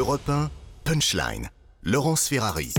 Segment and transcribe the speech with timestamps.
[0.00, 0.48] Europe 1,
[0.84, 1.50] Punchline.
[1.82, 2.72] Laurence Ferrari.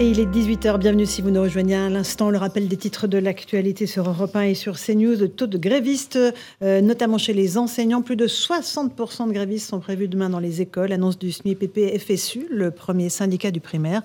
[0.00, 2.30] Et il est 18h, bienvenue si vous nous rejoignez à l'instant.
[2.30, 5.16] Le rappel des titres de l'actualité sur Europe 1 et sur CNews.
[5.16, 6.18] Le taux de grévistes,
[6.62, 10.62] euh, notamment chez les enseignants, plus de 60% de grévistes sont prévus demain dans les
[10.62, 10.92] écoles.
[10.92, 14.00] Annonce du SMIPP FSU, le premier syndicat du primaire.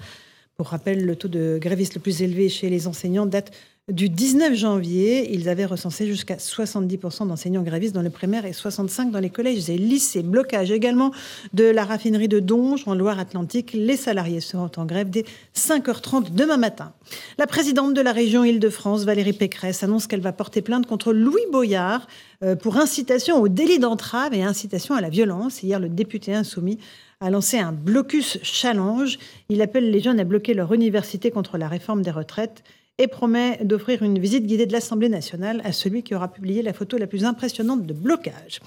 [0.57, 3.51] Pour rappel, le taux de grévistes le plus élevé chez les enseignants date
[3.91, 9.11] du 19 janvier, ils avaient recensé jusqu'à 70% d'enseignants grévistes dans le primaire et 65%
[9.11, 10.23] dans les collèges et lycées.
[10.23, 11.11] Blocage également
[11.53, 13.73] de la raffinerie de Donge en Loire-Atlantique.
[13.73, 15.25] Les salariés seront en grève dès
[15.55, 16.93] 5h30 demain matin.
[17.37, 21.45] La présidente de la région Île-de-France, Valérie Pécresse, annonce qu'elle va porter plainte contre Louis
[21.51, 22.07] Boyard
[22.43, 25.63] euh, pour incitation au délit d'entrave et incitation à la violence.
[25.63, 26.79] Hier, le député insoumis
[27.19, 29.19] a lancé un blocus challenge.
[29.49, 32.63] Il appelle les jeunes à bloquer leur université contre la réforme des retraites
[33.01, 36.71] et promet d'offrir une visite guidée de l'Assemblée nationale à celui qui aura publié la
[36.71, 38.59] photo la plus impressionnante de blocage.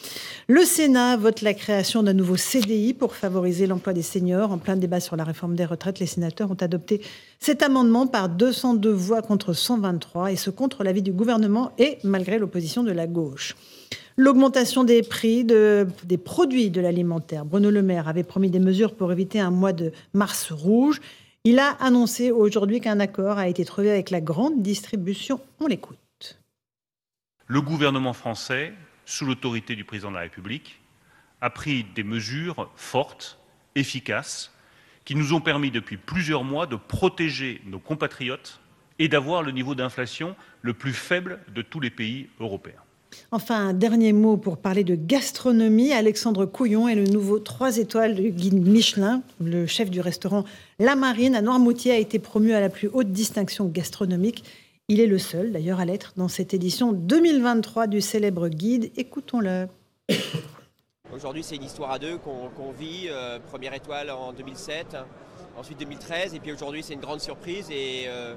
[0.49, 4.51] Le Sénat vote la création d'un nouveau CDI pour favoriser l'emploi des seniors.
[4.51, 7.01] En plein débat sur la réforme des retraites, les sénateurs ont adopté
[7.39, 12.41] cet amendement par 202 voix contre 123 et ce contre l'avis du gouvernement et malgré
[12.41, 13.55] l'opposition de la gauche.
[14.17, 17.45] L'augmentation des prix de, des produits de l'alimentaire.
[17.45, 21.01] Bruno Le Maire avait promis des mesures pour éviter un mois de mars rouge.
[21.47, 25.43] Il a annoncé aujourd'hui qu'un accord a été trouvé avec la grande distribution.
[25.61, 25.99] On l'écoute.
[27.47, 28.73] Le gouvernement français,
[29.05, 30.81] sous l'autorité du président de la République,
[31.43, 33.39] a pris des mesures fortes,
[33.75, 34.55] efficaces,
[35.05, 38.59] qui nous ont permis depuis plusieurs mois de protéger nos compatriotes
[38.99, 42.81] et d'avoir le niveau d'inflation le plus faible de tous les pays européens.
[43.31, 45.93] Enfin, un dernier mot pour parler de gastronomie.
[45.93, 49.23] Alexandre Couillon est le nouveau 3 étoiles du guide Michelin.
[49.41, 50.45] Le chef du restaurant
[50.79, 54.45] La Marine à Noirmoutier a été promu à la plus haute distinction gastronomique.
[54.89, 58.93] Il est le seul, d'ailleurs, à l'être dans cette édition 2023 du célèbre guide.
[58.97, 59.67] Écoutons-le.
[61.15, 63.07] Aujourd'hui, c'est une histoire à deux qu'on vit.
[63.09, 64.97] Euh, première étoile en 2007,
[65.57, 67.71] ensuite 2013, et puis aujourd'hui, c'est une grande surprise.
[67.71, 68.35] Et euh,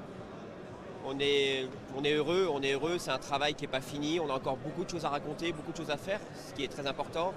[1.08, 4.34] on est, heureux, on est heureux, c'est un travail qui n'est pas fini, on a
[4.34, 6.86] encore beaucoup de choses à raconter, beaucoup de choses à faire, ce qui est très
[6.86, 7.32] important.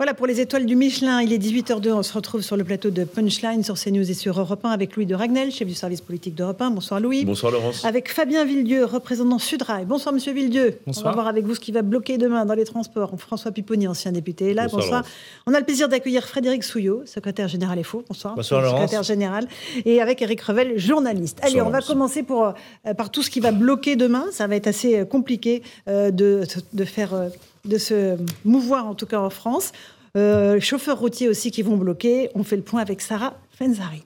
[0.00, 1.20] Voilà pour les étoiles du Michelin.
[1.20, 1.92] Il est 18h02.
[1.92, 4.96] On se retrouve sur le plateau de Punchline sur CNews et sur Europe 1 avec
[4.96, 6.70] Louis de Ragnel, chef du service politique d'Europe 1.
[6.70, 7.26] Bonsoir Louis.
[7.26, 7.84] Bonsoir Laurence.
[7.84, 9.84] Avec Fabien Villedieu, représentant Sudrail.
[9.84, 10.78] Bonsoir Monsieur Villedieu.
[10.86, 11.04] Bonsoir.
[11.04, 13.12] On va voir avec vous ce qui va bloquer demain dans les transports.
[13.18, 14.68] François Pipponi, ancien député, est là.
[14.68, 15.04] Bonsoir.
[15.46, 18.02] On a le plaisir d'accueillir Frédéric Souillot, secrétaire général FO.
[18.08, 18.36] Bonsoir.
[18.36, 18.80] Bonsoir Laurence.
[18.80, 19.48] Secrétaire général.
[19.84, 21.40] Et avec Eric Revel, journaliste.
[21.42, 22.54] Allez, on va commencer pour,
[22.86, 24.24] euh, par tout ce qui va bloquer demain.
[24.32, 27.10] Ça va être assez euh, compliqué euh, de, de, faire,
[27.64, 29.72] de se mouvoir, en tout cas en France.
[30.16, 32.30] Euh, chauffeurs routiers aussi qui vont bloquer.
[32.34, 34.04] On fait le point avec Sarah Fenzari.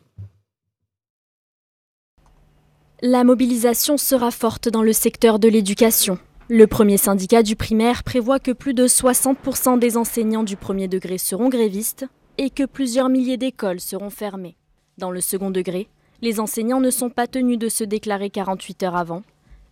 [3.02, 6.18] La mobilisation sera forte dans le secteur de l'éducation.
[6.48, 11.18] Le premier syndicat du primaire prévoit que plus de 60% des enseignants du premier degré
[11.18, 12.06] seront grévistes
[12.38, 14.56] et que plusieurs milliers d'écoles seront fermées.
[14.98, 15.88] Dans le second degré,
[16.22, 19.22] les enseignants ne sont pas tenus de se déclarer 48 heures avant.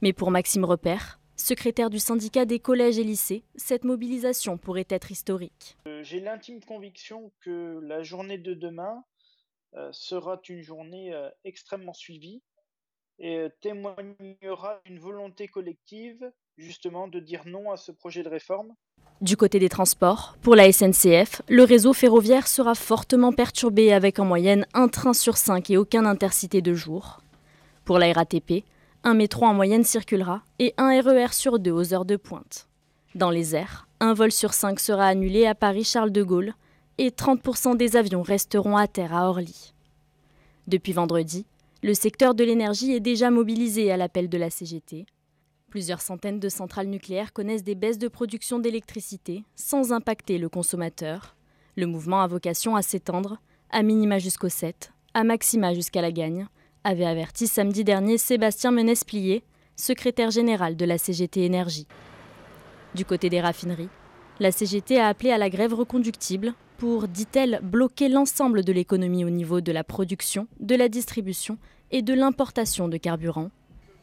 [0.00, 5.10] Mais pour Maxime Repère, Secrétaire du syndicat des collèges et lycées, cette mobilisation pourrait être
[5.10, 5.76] historique.
[5.88, 9.02] Euh, j'ai l'intime conviction que la journée de demain
[9.74, 12.44] euh, sera une journée euh, extrêmement suivie
[13.18, 18.72] et témoignera d'une volonté collective justement de dire non à ce projet de réforme.
[19.20, 24.24] Du côté des transports, pour la SNCF, le réseau ferroviaire sera fortement perturbé avec en
[24.24, 27.20] moyenne un train sur cinq et aucun intercité de jour.
[27.84, 28.62] Pour la RATP,
[29.04, 32.68] un métro en moyenne circulera et un RER sur deux aux heures de pointe.
[33.14, 36.54] Dans les airs, un vol sur cinq sera annulé à Paris-Charles de Gaulle
[36.98, 39.74] et 30% des avions resteront à terre à Orly.
[40.68, 41.46] Depuis vendredi,
[41.82, 45.06] le secteur de l'énergie est déjà mobilisé à l'appel de la CGT.
[45.68, 51.34] Plusieurs centaines de centrales nucléaires connaissent des baisses de production d'électricité sans impacter le consommateur.
[51.76, 53.38] Le mouvement a vocation à s'étendre,
[53.70, 56.46] à minima jusqu'au 7, à maxima jusqu'à la gagne,
[56.84, 59.44] avait averti samedi dernier Sébastien Menesplier,
[59.76, 61.86] secrétaire général de la CGT Énergie.
[62.94, 63.88] Du côté des raffineries,
[64.40, 69.30] la CGT a appelé à la grève reconductible pour, dit-elle, bloquer l'ensemble de l'économie au
[69.30, 71.58] niveau de la production, de la distribution
[71.90, 73.50] et de l'importation de carburant.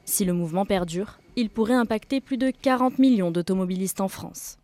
[0.06, 4.57] Si le mouvement perdure, il pourrait impacter plus de 40 millions d'automobilistes en France.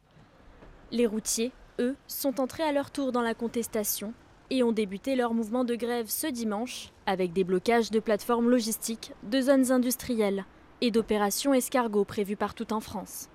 [0.91, 4.13] Les routiers, eux, sont entrés à leur tour dans la contestation
[4.49, 9.13] et ont débuté leur mouvement de grève ce dimanche avec des blocages de plateformes logistiques,
[9.23, 10.45] de zones industrielles
[10.81, 13.29] et d'opérations escargots prévues partout en France.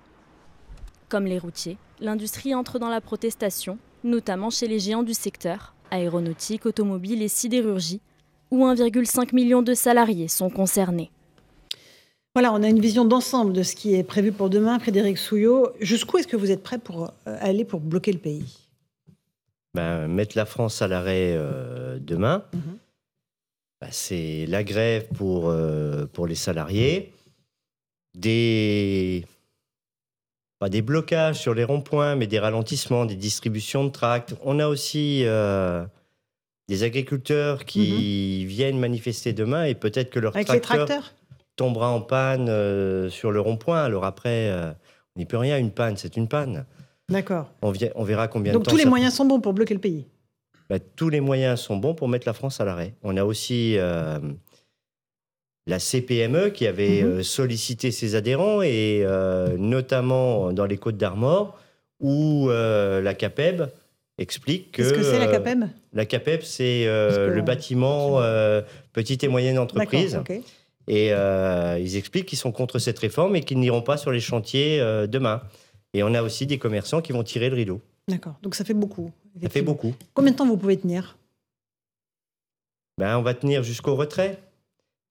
[1.09, 6.65] Comme les routiers, l'industrie entre dans la protestation, notamment chez les géants du secteur, aéronautique,
[6.65, 8.01] automobile et sidérurgie,
[8.49, 11.11] où 1,5 million de salariés sont concernés.
[12.33, 14.79] Voilà, on a une vision d'ensemble de ce qui est prévu pour demain.
[14.79, 18.60] Frédéric Souillot, jusqu'où est-ce que vous êtes prêt pour euh, aller pour bloquer le pays?
[19.73, 21.37] Ben, Mettre la France à l'arrêt
[21.99, 22.77] demain, mhm.
[23.81, 25.53] ben, c'est la grève pour,
[26.13, 27.13] pour les salariés,
[28.15, 29.25] des
[30.61, 34.35] pas des blocages sur les ronds-points, mais des ralentissements, des distributions de tracts.
[34.43, 35.83] On a aussi euh,
[36.67, 38.47] des agriculteurs qui mhm.
[38.47, 41.15] viennent manifester demain et peut-être que leur tracteur
[41.55, 43.83] tombera en panne euh, sur le rond-point.
[43.83, 44.71] Alors après, euh,
[45.15, 46.67] on n'y peut rien, une panne, c'est une panne.
[47.11, 47.49] D'accord.
[47.61, 48.63] On, on, verra combien de temps.
[48.63, 50.05] Donc tous les moyens sont bons pour bloquer le pays
[50.69, 52.93] bah, Tous les moyens sont bons pour mettre la France à l'arrêt.
[53.03, 53.77] On a aussi
[55.67, 57.09] la CPME qui avait mhm.
[57.09, 61.57] euh, sollicité ses adhérents, et euh, notamment dans les Côtes d'Armor,
[61.99, 63.67] où euh, la CAPEB
[64.17, 64.81] explique que...
[64.81, 68.19] Qu'est-ce que c'est la CAPEB La CAPEB, c'est le bâtiment
[68.93, 70.19] petite et moyenne entreprise.
[70.87, 74.79] Et ils expliquent qu'ils sont contre cette réforme et qu'ils n'iront pas sur les chantiers
[75.07, 75.41] demain.
[75.93, 77.81] Et on a aussi des commerçants qui vont tirer le rideau.
[78.07, 79.11] D'accord, donc ça fait beaucoup.
[79.41, 79.93] Ça fait beaucoup.
[80.13, 81.17] Combien de temps vous pouvez tenir?
[82.97, 84.39] Ben, On va tenir jusqu'au retrait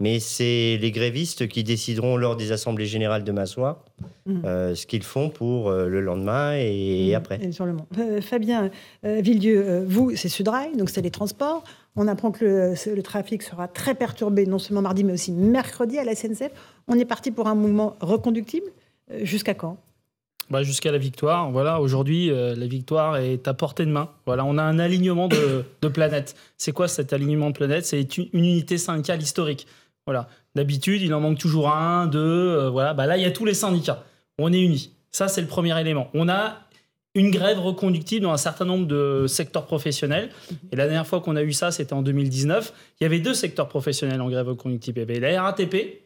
[0.00, 3.84] mais c'est les grévistes qui décideront lors des assemblées générales demain soir
[4.26, 4.44] mmh.
[4.44, 7.14] euh, ce qu'ils font pour euh, le lendemain et, mmh.
[7.14, 7.52] après.
[7.52, 8.70] sur le euh, Fabien
[9.04, 11.62] Villedieu, vous, c'est Sudrail, donc c'est les transports.
[11.96, 15.98] On apprend que le, le, trafic sera très perturbé, non seulement mardi, mais aussi mercredi
[15.98, 16.50] à la SNCF.
[16.88, 18.66] On est parti pour un mouvement reconductible.
[19.22, 19.76] Jusqu'à quand?
[20.50, 21.50] Bah, jusqu'à la victoire.
[21.50, 24.10] Voilà, aujourd'hui, la victoire est à portée de main.
[24.26, 26.34] Voilà, on a un alignement de, de planètes.
[26.58, 27.86] C'est quoi cet alignement de planètes?
[27.86, 29.66] C'est une, unité syndicale historique.
[30.06, 30.28] Voilà.
[30.54, 32.18] D'habitude, il en manque toujours un, deux.
[32.18, 32.94] Euh, voilà.
[32.94, 34.04] Bah là, il y a tous les syndicats.
[34.38, 34.92] On est unis.
[35.10, 36.08] Ça, c'est le premier élément.
[36.14, 36.58] On a
[37.14, 40.30] une grève reconductive dans un certain nombre de secteurs professionnels.
[40.72, 42.72] Et la dernière fois qu'on a eu ça, c'était en 2019.
[43.00, 44.94] Il y avait deux secteurs professionnels en grève reconductive.
[44.96, 46.04] Il y avait la RATP et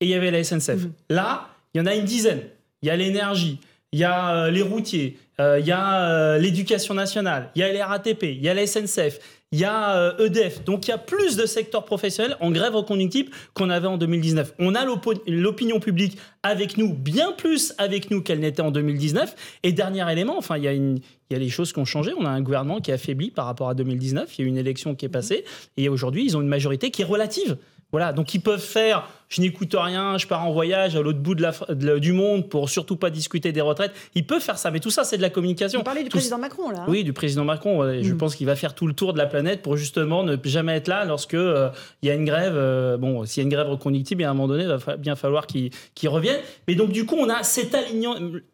[0.00, 0.84] il y avait la SNCF.
[0.84, 0.92] Mhm.
[1.10, 2.42] Là, il y en a une dizaine.
[2.82, 3.60] Il y a l'énergie,
[3.92, 7.72] il y a euh, les routiers, euh, il y a l'éducation nationale, il y a
[7.72, 9.18] la RATP, il y a la SNCF,
[9.52, 10.56] il y a EDF.
[10.56, 13.86] Euh, e Donc il y a plus de secteurs professionnels en grève reconductible qu'on avait
[13.86, 14.54] en 2019.
[14.58, 14.84] On a
[15.26, 19.34] l'opinion publique avec nous, bien plus avec nous qu'elle n'était en 2019.
[19.62, 22.12] Et dernier élément, enfin, il y a il y a les choses qui ont changé.
[22.18, 24.36] On a un gouvernement qui est affaibli par rapport à 2019.
[24.36, 25.44] Il y a eu une élection qui est passée.
[25.78, 27.56] Et aujourd'hui, ils ont une majorité qui est relative.
[27.92, 31.34] Voilà, donc ils peuvent faire je n'écoute rien, je pars en voyage à l'autre bout
[31.34, 33.92] de la, du monde pour surtout pas discuter des retraites.
[34.14, 35.78] Ils peuvent faire ça, mais tout ça, c'est de la communication.
[35.78, 37.82] Vous parlez du président Macron, là hein Oui, du président Macron.
[38.02, 38.18] Je mm.
[38.18, 40.88] pense qu'il va faire tout le tour de la planète pour justement ne jamais être
[40.88, 41.70] là lorsque euh,
[42.02, 42.52] il y a une grève.
[42.56, 45.16] Euh, bon, s'il y a une grève reconductible, à un moment donné, il va bien
[45.16, 45.70] falloir qu'il
[46.04, 46.40] revienne.
[46.68, 47.74] Mais donc, du coup, on a cet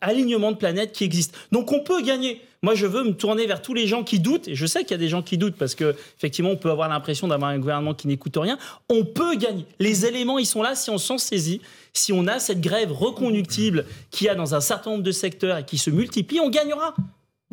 [0.01, 1.37] alignement de planète qui existe.
[1.51, 2.41] Donc, on peut gagner.
[2.63, 4.91] Moi, je veux me tourner vers tous les gens qui doutent, et je sais qu'il
[4.91, 7.59] y a des gens qui doutent parce que effectivement, on peut avoir l'impression d'avoir un
[7.59, 8.59] gouvernement qui n'écoute rien.
[8.89, 9.65] On peut gagner.
[9.79, 11.61] Les éléments, ils sont là si on s'en saisit.
[11.93, 15.59] Si on a cette grève reconductible qu'il y a dans un certain nombre de secteurs
[15.59, 16.95] et qui se multiplie, on gagnera.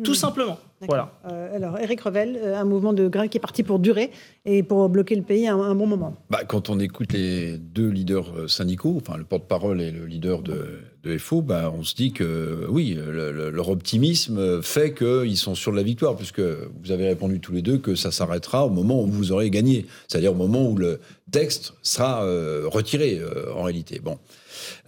[0.02, 0.14] Tout hmm.
[0.14, 0.58] simplement.
[0.82, 1.10] Voilà.
[1.30, 4.10] Euh, alors, Eric Revel, euh, un mouvement de grève qui est parti pour durer
[4.44, 6.14] et pour bloquer le pays à un, bon moment.
[6.28, 10.42] Bah, quand on écoute les deux leaders euh, syndicaux, enfin le porte-parole et le leader
[10.42, 10.82] de,
[11.18, 15.84] FO, bah, on se dit que oui, leur optimisme fait qu'ils sont sûrs de la
[15.84, 19.30] victoire, puisque vous avez répondu tous les deux que ça s'arrêtera au moment où vous
[19.30, 20.98] aurez gagné, c'est-à-dire au moment où le
[21.30, 22.22] texte sera
[22.66, 23.20] retiré
[23.54, 24.00] en réalité.
[24.00, 24.18] Bon.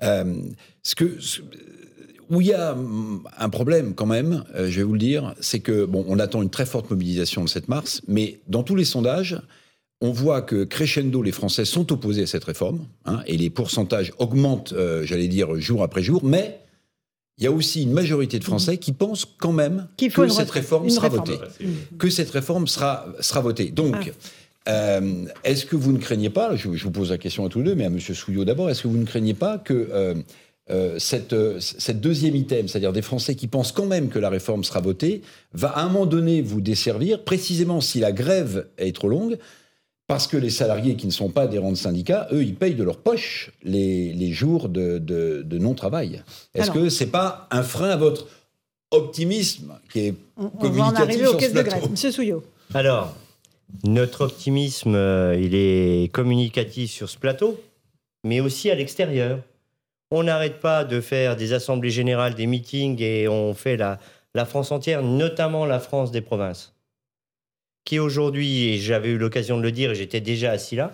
[0.01, 1.19] ce que
[2.31, 5.35] où il y a hum, un problème quand même, euh, je vais vous le dire,
[5.41, 8.77] c'est que bon, on attend une très forte mobilisation le 7 mars, mais dans tous
[8.77, 9.41] les sondages,
[10.01, 14.13] on voit que crescendo, les Français sont opposés à cette réforme, hein, et les pourcentages
[14.19, 16.61] augmentent, euh, j'allais dire, jour après jour, mais
[17.39, 20.91] il y a aussi une majorité de Français qui pensent quand même que cette réforme
[20.91, 21.39] sera votée.
[21.97, 23.71] Que cette réforme sera, sera votée.
[23.71, 24.13] Donc,
[24.67, 24.71] ah.
[24.71, 27.77] euh, est-ce que vous ne craignez pas, je, vous pose la question à tous deux,
[27.77, 28.01] mais à M.
[28.01, 30.15] Souillot d'abord, est-ce que vous ne craignez pas que euh,
[30.71, 31.35] euh, cette,
[32.01, 35.23] deuxième item, c'est-à-dire des Français qui pensent quand même que la réforme sera votée,
[35.53, 39.39] va à un moment donné vous desservir, précisément si la grève est trop longue,
[40.07, 42.85] parce que les salariés qui ne sont pas adhérents de syndicats, eux, ils payent de
[42.85, 46.23] leur poche les, les jours de, de, non-travail.
[46.55, 48.27] Est-ce que c'est pas un frein à votre
[48.91, 51.91] optimisme qui est on, on va en arriver aux caisses de grève.
[51.91, 52.43] Monsieur Souillot.
[52.73, 53.15] Alors,
[53.85, 57.61] notre optimisme, euh, il est communicatif sur ce plateau,
[58.25, 59.41] mais aussi à l'extérieur.
[60.11, 63.99] On n'arrête pas de faire des assemblées générales, des meetings, et on fait la,
[64.47, 66.75] France entière, notamment la France des provinces,
[67.85, 70.93] qui aujourd'hui, et j'avais eu l'occasion de le dire, j'étais déjà assis là,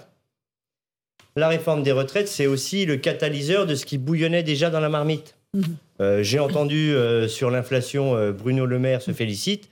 [1.37, 4.89] la réforme des retraites, c'est aussi le catalyseur de ce qui bouillonnait déjà dans la
[4.89, 5.37] marmite.
[5.53, 5.65] Mhm.
[6.01, 9.69] Euh, j'ai entendu euh, sur l'inflation, euh, Bruno Le Maire se félicite.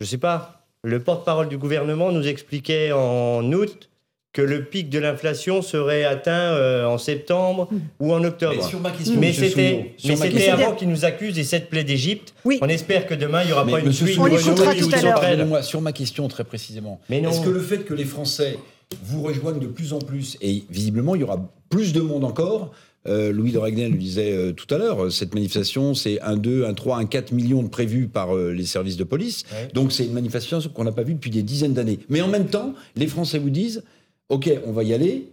[0.00, 3.90] Je ne sais pas, le porte-parole du gouvernement nous expliquait en août
[4.34, 8.56] que le pic de l'inflation serait atteint euh, en septembre ou en octobre.
[8.60, 11.44] Mais sur ma question, Mais c'était, mais ma c'était question- avant qu'ils nous accusent des
[11.44, 12.34] sept plaies d'Égypte.
[12.44, 12.58] Oui.
[12.60, 15.14] On espère que demain, il n'y aura Mais pas une monsieur pluie, sauterelle.
[15.14, 17.00] Pardonnez-moi, sur ma question très précisément.
[17.08, 17.30] Mais non.
[17.30, 18.58] Est-ce que le fait que les Français
[19.04, 21.38] vous rejoignent de plus en plus, et visiblement il y aura
[21.70, 22.72] plus de monde encore,
[23.06, 26.64] euh, Louis de Ragnel le disait euh, tout à l'heure, cette manifestation c'est 1, 2,
[26.64, 29.44] 1, 3, 1, 4 millions de prévus par euh, les services de police.
[29.52, 29.68] Ouais.
[29.74, 32.00] Donc c'est une manifestation qu'on n'a pas vue depuis des dizaines d'années.
[32.08, 33.84] Mais en même temps, les Français vous disent,
[34.28, 35.28] OK, on va y aller,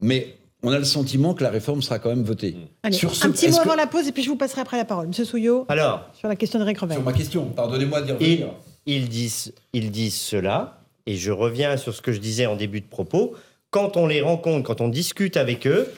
[0.00, 2.56] mais on a le sentiment que la réforme sera quand même votée.
[2.82, 4.60] Allez, Sur ce- un petit mot que- avant la pause et puis je vous passerai
[4.62, 5.08] après la parole.
[5.08, 6.96] Monsieur Souillot, Alors, sur la question de Rick Revel.
[6.96, 8.48] Sur ma question, pardonnez-moi de dire.
[8.86, 12.56] ils, ils disent, ils disent cela, et je reviens sur ce que je disais en
[12.56, 13.34] début de propos.
[13.70, 15.88] Quand on les rencontre, quand on discute avec eux,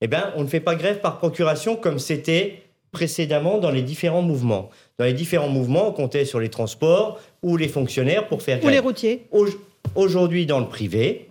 [0.00, 4.22] eh ben, on ne fait pas grève par procuration comme c'était précédemment dans les différents
[4.22, 4.68] mouvements.
[4.98, 8.66] Dans les différents mouvements, on comptait sur les transports ou les fonctionnaires pour faire Ou
[8.66, 8.84] les grève.
[8.84, 9.26] routiers.
[9.32, 9.46] Au-
[9.94, 11.28] Aujourd'hui, dans le privé,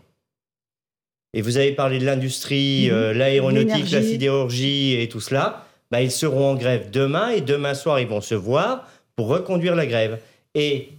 [1.33, 2.93] et vous avez parlé de l'industrie, Mhm.
[2.95, 7.73] euh, l'aéronautique, la sidérurgie et tout cela, bah, ils seront en grève demain et demain
[7.73, 10.19] soir, ils vont se voir pour reconduire la grève.
[10.55, 10.89] Et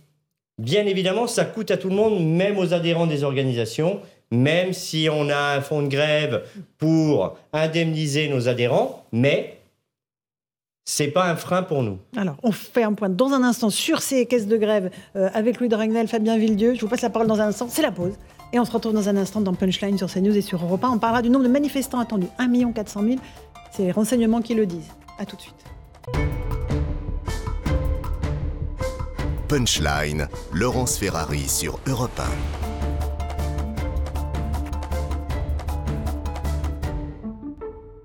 [0.59, 5.09] bien évidemment, ça coûte à tout le monde, même aux adhérents des organisations, même si
[5.13, 6.43] on a un fonds de grève
[6.79, 9.59] pour indemniser nos adhérents, mais
[10.85, 11.99] c'est pas un frein pour nous.
[12.17, 15.61] Alors, on fait un point dans un instant sur ces caisses de grève euh, avec
[15.61, 16.75] Louis de Ragnel, Fabien Villedieu.
[16.75, 17.69] Je vous passe la parole dans un instant.
[17.71, 18.15] C'est la pause.
[18.53, 20.89] Et on se retrouve dans un instant dans Punchline sur CNews et sur Europa.
[20.91, 22.29] On parlera du nombre de manifestants attendus.
[22.39, 23.17] 1 400 000.
[23.71, 24.91] C'est les renseignements qui le disent.
[25.19, 25.55] À tout de suite.
[29.49, 32.23] Punchline, Laurence Ferrari sur Europe 1.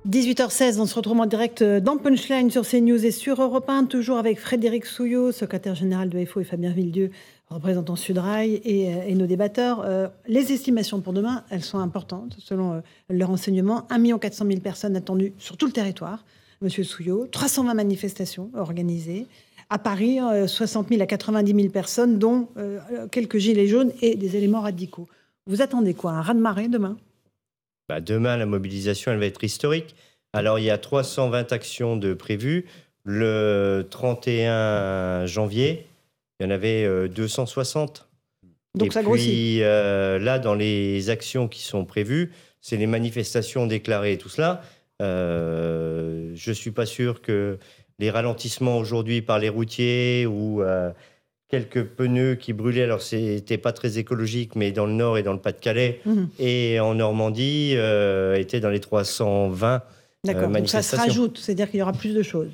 [0.09, 3.85] 18h16, on se retrouve en direct euh, dans Punchline sur CNews et sur Europe 1,
[3.85, 7.11] toujours avec Frédéric Souillot, secrétaire général de FO et Fabien Villedieu,
[7.49, 9.81] représentant Sudrail et, euh, et nos débatteurs.
[9.85, 12.35] Euh, les estimations pour demain, elles sont importantes.
[12.39, 16.25] Selon euh, leurs renseignements, 1 400 000 personnes attendues sur tout le territoire.
[16.61, 19.27] Monsieur Souillot, 320 manifestations organisées.
[19.69, 22.79] À Paris, euh, 60 000 à 90 000 personnes, dont euh,
[23.11, 25.07] quelques gilets jaunes et des éléments radicaux.
[25.45, 26.97] Vous attendez quoi Un raz-de-marée demain?
[27.89, 29.95] Bah, demain, la mobilisation, elle va être historique.
[30.33, 32.65] Alors, il y a 320 actions de prévues.
[33.03, 35.85] Le 31 janvier,
[36.39, 38.07] il y en avait euh, 260.
[38.75, 39.61] Donc Et ça puis, grossit.
[39.61, 44.61] euh, là, dans les actions qui sont prévues, c'est les manifestations déclarées et tout cela.
[45.01, 47.57] Euh, je ne suis pas sûr que
[47.99, 50.91] les ralentissements aujourd'hui par les routiers ou euh,
[51.49, 55.33] quelques pneus qui brûlaient, alors c'était pas très écologique, mais dans le Nord et dans
[55.33, 56.29] le Pas-de-Calais Mhm.
[56.39, 59.81] et en Normandie, euh, étaient dans les 320
[60.23, 62.51] D'accord, euh, donc ça se rajoute, c'est-à-dire qu'il y aura plus de choses.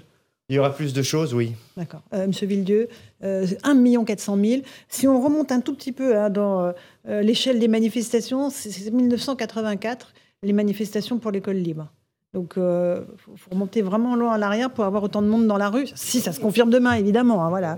[0.50, 1.54] Il y aura plus de choses, oui.
[1.78, 2.02] D'accord.
[2.14, 2.90] Euh, Monsieur Villedieu,
[3.24, 4.62] euh, 1 400 000.
[4.90, 6.74] Si on remonte un tout petit peu hein, dans
[7.08, 11.92] euh, l'échelle des manifestations, c'est c'est 1984, les manifestations pour l'école libre.
[12.34, 15.58] Donc, il faut, faut remonter vraiment loin à l'arrière pour avoir autant de monde dans
[15.58, 15.86] la rue.
[15.94, 17.46] Si, ça se confirme demain, évidemment.
[17.46, 17.78] hein, voilà.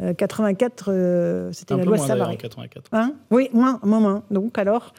[0.00, 2.36] Euh, 84, euh, c'était Un la loi Savary.
[2.36, 2.88] 84.
[2.92, 3.14] Hein?
[3.30, 4.22] Oui, moins, moins, moins.
[4.30, 4.92] Donc, alors?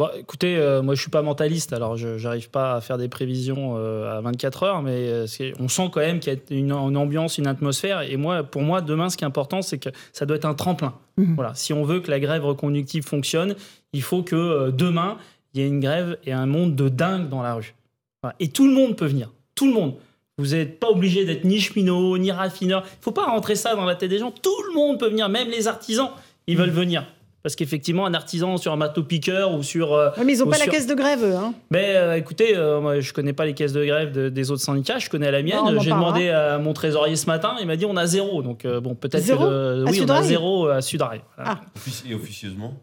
[0.00, 3.10] Bon, écoutez, euh, moi je suis pas mentaliste, alors je n'arrive pas à faire des
[3.10, 5.26] prévisions euh, à 24 heures, mais euh,
[5.58, 8.00] on sent quand même qu'il y a une, une ambiance, une atmosphère.
[8.00, 10.54] Et moi, pour moi, demain, ce qui est important, c'est que ça doit être un
[10.54, 10.94] tremplin.
[11.18, 11.34] Mhm.
[11.34, 11.54] Voilà.
[11.54, 13.56] Si on veut que la grève reconductive fonctionne,
[13.92, 15.18] il faut que euh, demain,
[15.52, 17.74] il y ait une grève et un monde de dingue dans la rue.
[18.22, 18.34] Voilà.
[18.40, 19.30] Et tout le monde peut venir.
[19.54, 19.96] Tout le monde.
[20.38, 22.84] Vous n'êtes pas obligé d'être ni cheminot, ni raffineur.
[22.86, 24.30] Il faut pas rentrer ça dans la tête des gens.
[24.30, 26.08] Tout le monde peut venir, même les artisans,
[26.46, 27.04] ils veulent venir.
[27.42, 29.94] Parce qu'effectivement, un artisan sur un marteau piqueur ou sur.
[29.94, 31.34] euh, Ouais, Mais ils n'ont pas la caisse de grève, eux.
[31.34, 31.54] Hein.
[31.70, 34.60] mais euh, écoutez, euh, moi, je connais pas les caisses de grève de- des autres
[34.62, 35.78] syndicats, je connais la mienne.
[35.80, 38.42] J'ai demandé à mon trésorier ce matin, il m'a dit on a zéro.
[38.42, 40.80] Donc euh, bon, peut-être que Zéro le- À oui, on a zéro à.
[40.80, 41.20] Voilà.
[41.38, 41.60] Ah.
[42.08, 42.74] Et officieusement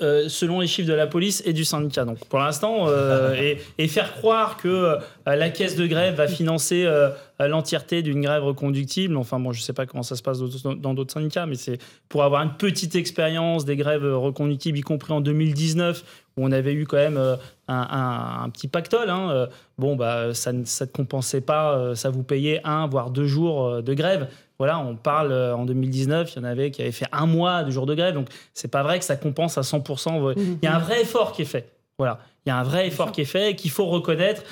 [0.00, 2.04] euh, selon les chiffres de la police et du syndicat.
[2.04, 6.26] Donc pour l'instant, euh, et, et faire croire que euh, la caisse de grève va
[6.26, 10.38] financer euh, l'entièreté d'une grève reconductible, enfin bon, je sais pas comment ça se passe
[10.40, 11.78] dans d'autres syndicats, mais c'est
[12.08, 16.02] pour avoir une petite expérience des grèves reconductibles, y compris en 2019,
[16.36, 17.36] où on avait eu quand même euh,
[17.68, 19.10] un, un- un petit pactole.
[19.10, 19.46] hein, euh,
[19.78, 23.26] bon, bah, ça ne ça ne compensait pas, euh, ça vous payait un, voire deux
[23.26, 24.28] jours de grève.
[24.58, 27.70] Voilà, on parle en 2019, il y en avait qui avaient fait un mois de
[27.70, 30.32] jours de grève, donc c'est pas vrai que ça compense à 100%.
[30.38, 31.68] Il y a un vrai effort qui est fait.
[31.98, 34.42] Voilà, il y a un vrai effort qui est fait et qu'il faut reconnaître.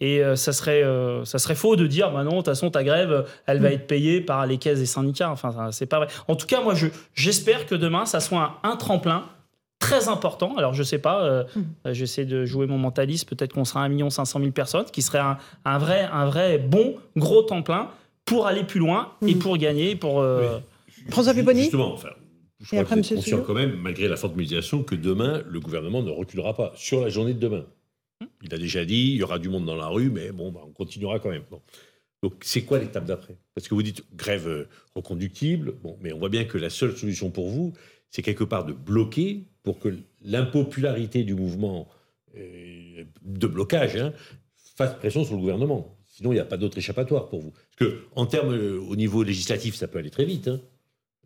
[0.00, 2.68] Et euh, ça, serait, euh, ça serait faux de dire, bah non, de toute façon,
[2.70, 5.30] ta grève, elle va être payée par les caisses des syndicats.
[5.30, 6.08] Enfin, c'est pas vrai.
[6.28, 9.24] En tout cas, moi, je, j'espère que demain, ça soit un, un tremplin
[9.78, 10.54] très important.
[10.56, 11.44] Alors, je sais pas, euh,
[11.86, 13.28] euh, j'essaie de jouer mon mentaliste.
[13.28, 16.96] Peut-être qu'on sera 1 500 000 personnes, qui serait un, un vrai, un vrai bon,
[17.16, 17.88] gros tremplin
[18.24, 19.94] pour aller plus loin et pour gagner.
[19.94, 20.58] Pour, euh,
[21.10, 22.08] François Ju- Pupponi Justement, enfin,
[22.64, 25.60] je crois que vous êtes conscient quand même, malgré la forte mobilisation, que demain, le
[25.60, 27.66] gouvernement ne reculera pas sur la journée de demain.
[28.42, 30.62] Il a déjà dit, il y aura du monde dans la rue, mais bon, bah,
[30.66, 31.44] on continuera quand même.
[32.22, 33.36] Donc, c'est quoi l'étape d'après?
[33.54, 36.96] Parce que vous dites grève euh, reconductible, bon, mais on voit bien que la seule
[36.96, 37.74] solution pour vous,
[38.10, 41.88] c'est quelque part de bloquer pour que l'impopularité du mouvement
[42.36, 44.12] euh, de blocage hein,
[44.56, 45.98] fasse pression sur le gouvernement.
[46.06, 47.50] Sinon, il n'y a pas d'autre échappatoire pour vous.
[47.50, 50.48] Parce que, en termes, euh, au niveau législatif, ça peut aller très vite.
[50.48, 50.60] Hein.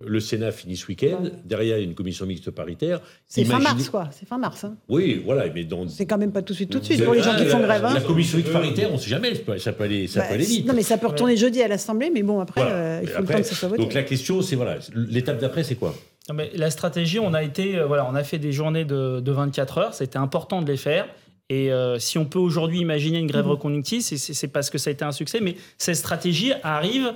[0.01, 1.23] Le Sénat finit ce week-end.
[1.45, 3.01] Derrière, il y a une commission mixte paritaire.
[3.27, 4.09] C'est fin mars, quoi.
[4.13, 4.65] C'est fin mars.
[4.65, 4.77] Hein.
[4.89, 5.47] Oui, voilà.
[5.53, 5.89] Mais dans...
[5.89, 7.61] C'est quand même pas tout de suite, tout de suite pour les gens qui font
[7.61, 7.85] grève.
[7.85, 7.95] Hein.
[7.95, 9.33] La commission mixte paritaire, on ne sait jamais.
[9.59, 10.67] Ça peut aller, ça peut bah, aller vite.
[10.67, 12.11] Non, mais ça peut retourner jeudi à l'Assemblée.
[12.13, 13.83] Mais bon, après, euh, il faut le temps que ça soit voté.
[13.83, 14.79] Donc la question, c'est voilà.
[14.95, 15.95] L'étape d'après, c'est quoi?
[16.29, 19.21] Non, mais La stratégie, on a été, euh, voilà, on a fait des journées de,
[19.21, 19.95] de 24 heures.
[19.95, 21.07] C'était important de les faire.
[21.51, 23.51] Et euh, si on peut aujourd'hui imaginer une grève mmh.
[23.51, 25.41] reconductive, c'est parce que ça a été un succès.
[25.41, 27.15] Mais cette stratégie arrive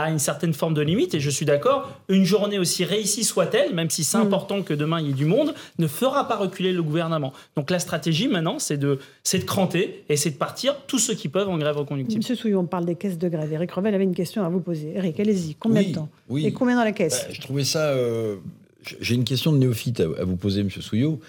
[0.00, 3.74] à une certaine forme de limite, et je suis d'accord, une journée aussi réussie soit-elle,
[3.74, 4.22] même si c'est mm.
[4.22, 7.32] important que demain il y ait du monde, ne fera pas reculer le gouvernement.
[7.56, 8.98] Donc la stratégie maintenant, c'est de,
[9.32, 12.18] de cranter et c'est de partir tous ceux qui peuvent en grève reconductible.
[12.18, 13.52] Monsieur Souillon, on parle des caisses de grève.
[13.52, 14.92] Eric Revel avait une question à vous poser.
[14.96, 17.90] Eric, allez-y, combien de temps Et combien dans la caisse bah, Je trouvais ça...
[17.90, 18.36] Euh,
[19.00, 21.20] j'ai une question de néophyte à, vous poser, Monsieur Souillot.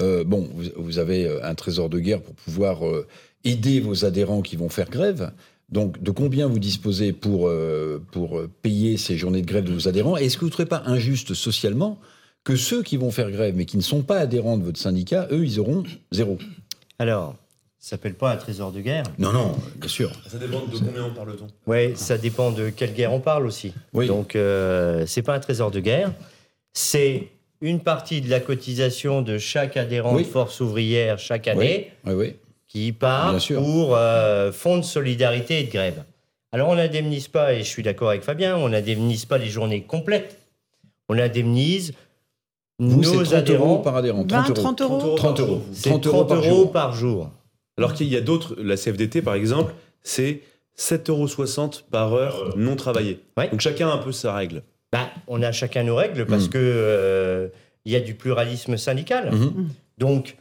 [0.00, 3.06] Euh, bon, vous, avez un trésor de guerre pour pouvoir euh,
[3.44, 5.30] aider vos adhérents qui vont faire grève.
[5.70, 9.88] Donc, de combien vous disposez pour, euh, pour payer ces journées de grève de vos
[9.88, 10.16] adhérents?
[10.16, 11.98] Est-ce que vous ne trouvez pas injuste socialement
[12.44, 15.26] que ceux qui vont faire grève mais qui ne sont pas adhérents de votre syndicat,
[15.32, 15.82] eux, ils auront
[16.12, 16.38] zéro?
[17.00, 17.34] Alors,
[17.86, 19.04] ça s'appelle pas un trésor de guerre?
[19.18, 20.12] Non, non, bien sûr.
[20.28, 23.74] Ça dépend de combien on parle-t-on Oui, ça dépend de quelle guerre on parle aussi.
[23.92, 24.06] Oui.
[24.06, 26.12] Donc, euh, c'est pas un trésor de guerre.
[26.72, 27.28] C'est
[27.60, 31.92] une partie de la cotisation de chaque adhérent de force ouvrière chaque année.
[32.04, 32.34] Oui, oui
[32.68, 36.04] qui part pour euh, fonds de solidarité et de grève.
[36.52, 39.82] Alors on n'indemnise pas, et je suis d'accord avec Fabien, on n'indemnise pas les journées
[39.82, 40.38] complètes.
[41.08, 41.92] On indemnise
[42.78, 44.24] Vous, nos 30 adhérents euros par adhérent.
[44.24, 45.62] 30 euros 30 euros.
[45.82, 46.72] 30 euros, par, jour.
[46.72, 47.30] par jour.
[47.78, 50.42] Alors qu'il y a d'autres, la CFDT par exemple, c'est
[50.78, 53.20] 7,60 euros par heure non travaillée.
[53.36, 54.62] Donc chacun a un peu sa règle.
[54.92, 56.52] Bah, on a chacun nos règles parce qu'il mm.
[56.52, 57.48] que euh,
[57.84, 59.30] il y a du pluralisme syndical.
[59.30, 59.66] Mm-hmm.
[59.98, 60.36] Donc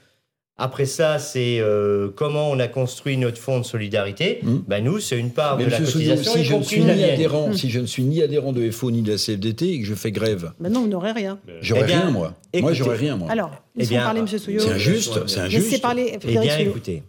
[0.58, 4.40] après ça, c'est euh, comment on a construit notre fonds de solidarité.
[4.42, 4.60] Hmm.
[4.68, 6.32] Ben nous, c'est une part de la cotisation.
[6.32, 9.02] Si je, ne suis ni adhérent, si je ne suis ni adhérent de FO ni
[9.02, 10.54] de la CFDT et que je fais grève.
[10.62, 11.40] Ben non, vous n'aurez rien.
[11.60, 12.36] J'aurais eh rien, moi.
[12.62, 13.30] moi, j'aurais rien, moi.
[13.30, 14.28] Alors, eh bien, parler, M.
[14.28, 14.62] Souillot.
[14.62, 15.66] C'est injuste, c'est injuste.
[15.66, 17.04] Laissez parler, Eh bien, écoutez.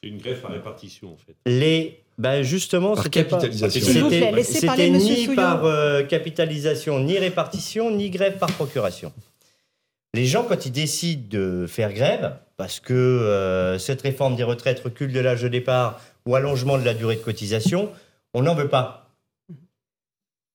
[0.00, 1.34] C'est une grève par répartition, en fait.
[1.46, 1.98] Les...
[2.18, 4.10] Ben justement, par capitalisation.
[4.42, 9.12] C'était ni par euh, capitalisation, ni répartition, ni grève par procuration.
[10.14, 14.80] Les gens, quand ils décident de faire grève, parce que euh, cette réforme des retraites
[14.80, 17.90] recule de l'âge de départ ou allongement de la durée de cotisation,
[18.34, 19.10] on n'en veut pas.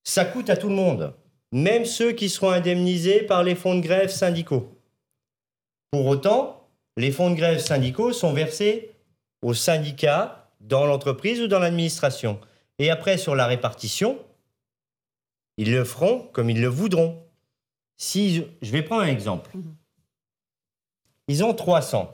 [0.04, 1.14] Ça coûte à tout le monde,
[1.52, 4.72] même ceux qui seront indemnisés par les fonds de grève syndicaux.
[5.92, 8.92] Pour autant, les fonds de grève syndicaux sont versés
[9.42, 12.40] aux syndicats dans l'entreprise ou dans l'administration.
[12.80, 14.20] Et après, sur la répartition,
[15.58, 17.27] ils le feront comme ils le voudront.
[17.98, 19.50] Si je vais prendre un exemple.
[19.54, 19.76] Mhm.
[21.28, 22.12] Ils ont 300.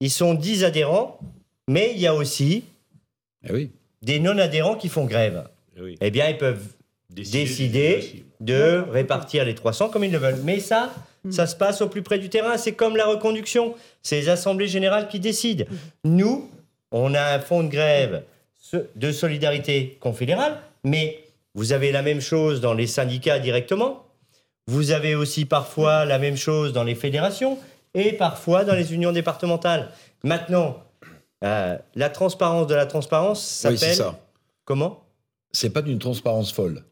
[0.00, 1.18] Ils sont 10 adhérents,
[1.68, 2.64] mais il y a aussi
[3.48, 3.68] eh
[4.02, 5.48] des non-adhérents qui font grève.
[5.76, 6.66] Eh, eh bien, ils peuvent
[7.10, 10.40] décider, de répartir les 300 comme ils le veulent.
[10.44, 11.32] Mais ça, mm.
[11.32, 12.56] ça se passe au plus près du terrain.
[12.56, 13.74] C'est comme la reconduction.
[14.02, 15.64] C'est les assemblées générales qui décident.
[15.64, 15.76] Mm.
[16.04, 16.50] Nous,
[16.92, 18.22] on a un fonds de grève
[18.94, 24.04] de solidarité confédérale, mais vous avez la même chose dans les syndicats directement.
[24.68, 27.58] Vous avez aussi parfois la même chose dans les fédérations
[27.94, 29.88] et parfois dans les unions départementales.
[30.22, 30.82] Maintenant,
[31.42, 33.96] euh, la transparence de la transparence s'appelle.
[33.98, 34.12] Oui.
[34.66, 35.02] Comment?
[35.52, 36.84] C'est pas d'une transparence folle.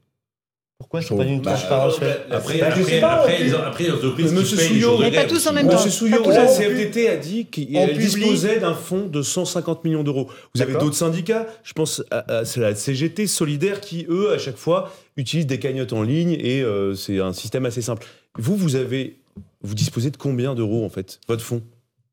[0.79, 4.59] Pourquoi c'est pas d'une bah, transparence Après, bah, après, après, les, après, les entreprises Monsieur
[4.59, 5.77] Souillot, mais pas tous en même temps.
[5.77, 10.29] Monsieur Souillot, la CFDT a dit qu'elle disposait d'un fonds de 150 millions d'euros.
[10.55, 14.93] Vous avez d'autres syndicats, je pense à, la CGT Solidaire, qui eux, à chaque fois,
[15.17, 18.07] utilisent des cagnottes en ligne et euh, c'est un système assez simple.
[18.39, 19.17] Vous, vous avez
[19.63, 21.63] vous disposez de combien d'euros, en fait, votre fonds?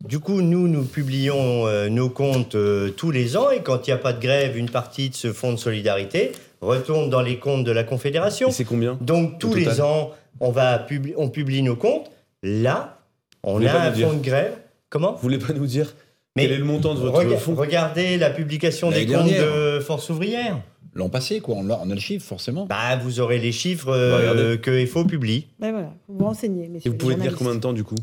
[0.04, 3.92] Du coup, nous, nous publions euh, nos comptes euh, tous les ans et quand il
[3.92, 7.40] n'y a pas de grève, une partie de ce fonds de solidarité retourne dans les
[7.40, 8.52] comptes de la Confédération.
[8.52, 10.86] c'est combien Donc tous les ans, on, va
[11.18, 12.12] on publie nos comptes.
[12.42, 13.00] Là,
[13.44, 14.54] on a un fonds de grève.
[14.90, 15.96] Comment Vous voulez pas nous dire
[16.36, 20.60] quel est le montant de votre fonds Regardez la publication des comptes de Force ouvrière.
[20.96, 21.56] L'an passé, quoi.
[21.58, 22.66] On a, on a, le chiffre, forcément.
[22.66, 25.48] Bah, vous aurez les chiffres euh, que FO publie.
[25.60, 26.70] Ben voilà, vous vous renseignez.
[26.84, 27.96] Et vous pouvez tenir combien de temps, du coup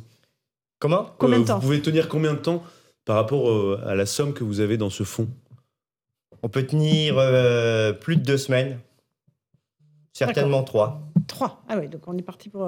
[0.80, 2.64] Comment euh, Combien de temps Vous pouvez tenir combien de temps
[3.04, 5.28] par rapport euh, à la somme que vous avez dans ce fonds?
[6.42, 7.14] On peut tenir
[8.00, 8.80] plus de deux semaines.
[10.12, 11.02] Certainement trois.
[11.28, 12.66] Trois Ah oui, donc on est parti pour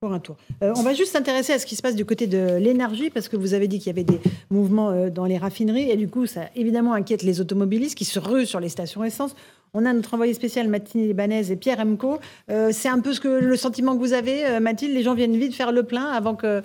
[0.00, 0.36] pour un tour.
[0.62, 3.28] Euh, on va juste s'intéresser à ce qui se passe du côté de l'énergie, parce
[3.28, 6.08] que vous avez dit qu'il y avait des mouvements euh, dans les raffineries, et du
[6.08, 9.34] coup, ça évidemment inquiète les automobilistes qui se ruent sur les stations essence.
[9.74, 12.18] On a notre envoyé spécial Mathilde Libanaise et Pierre Emco.
[12.50, 15.36] Euh, c'est un peu ce que, le sentiment que vous avez, Mathilde Les gens viennent
[15.36, 16.62] vite faire le plein avant que,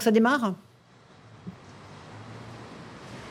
[0.00, 0.54] ça démarre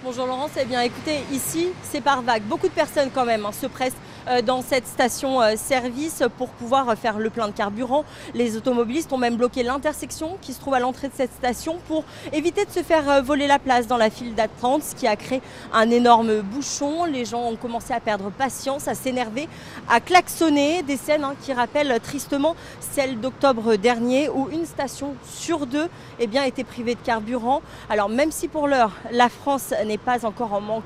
[0.06, 2.44] Bonjour Laurence, eh bien écoutez, ici c'est par vague.
[2.44, 4.05] Beaucoup de personnes quand même hein, se pressent euh,
[4.46, 8.06] dans cette station-service euh, pour pouvoir faire le plein de carburant.
[8.34, 12.04] Les automobilistes ont même bloqué l'intersection qui se trouve à l'entrée de cette station pour
[12.34, 15.16] éviter de se faire euh, voler la place dans la file d'attente, ce qui a
[15.16, 15.42] créé
[15.74, 17.06] un énorme bouchon.
[17.06, 19.48] Les gens ont commencé à perdre patience, à s'énerver,
[19.90, 20.84] à klaxonner.
[20.84, 25.88] Des scènes hein, qui rappellent tristement celles d'octobre dernier où une station sur deux
[26.20, 27.62] eh bien, était privée de carburant.
[27.90, 30.86] Alors même si pour l'heure la France n'est pas encore en manque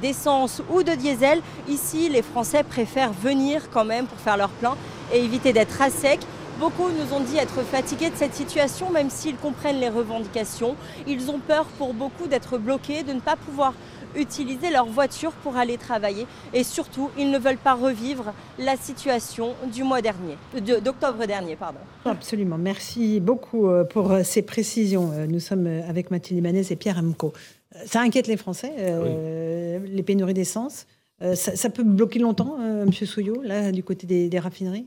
[0.00, 4.76] d'essence ou de diesel, ici les Français préfèrent venir quand même pour faire leur plein
[5.12, 6.20] et éviter d'être à sec.
[6.60, 10.76] Beaucoup nous ont dit être fatigués de cette situation, même s'ils comprennent les revendications.
[11.08, 13.74] Ils ont peur pour beaucoup d'être bloqués, de ne pas pouvoir
[14.16, 16.24] utiliser leur voiture pour aller travailler.
[16.54, 20.36] Et surtout, ils ne veulent pas revivre la situation du mois dernier,
[20.80, 21.56] d'octobre dernier.
[21.56, 21.80] Pardon.
[22.04, 22.58] Absolument.
[22.58, 25.10] Merci beaucoup euh, pour euh, ces précisions.
[25.12, 27.32] Euh, nous sommes avec Mathilde Ibanez et Pierre Amco.
[27.86, 28.72] Ça inquiète les Français,
[29.84, 30.86] les pénuries d'essence.
[31.20, 32.92] Euh, ça, peut bloquer longtemps, euh, M.
[32.92, 34.86] Souillot, là, du côté des, raffineries?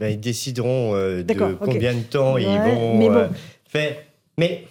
[0.00, 3.30] Ben, Ils décideront euh, de combien de temps ils vont
[3.68, 3.96] faire.
[4.38, 4.66] Mais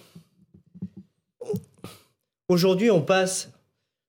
[2.48, 3.50] aujourd'hui, on passe.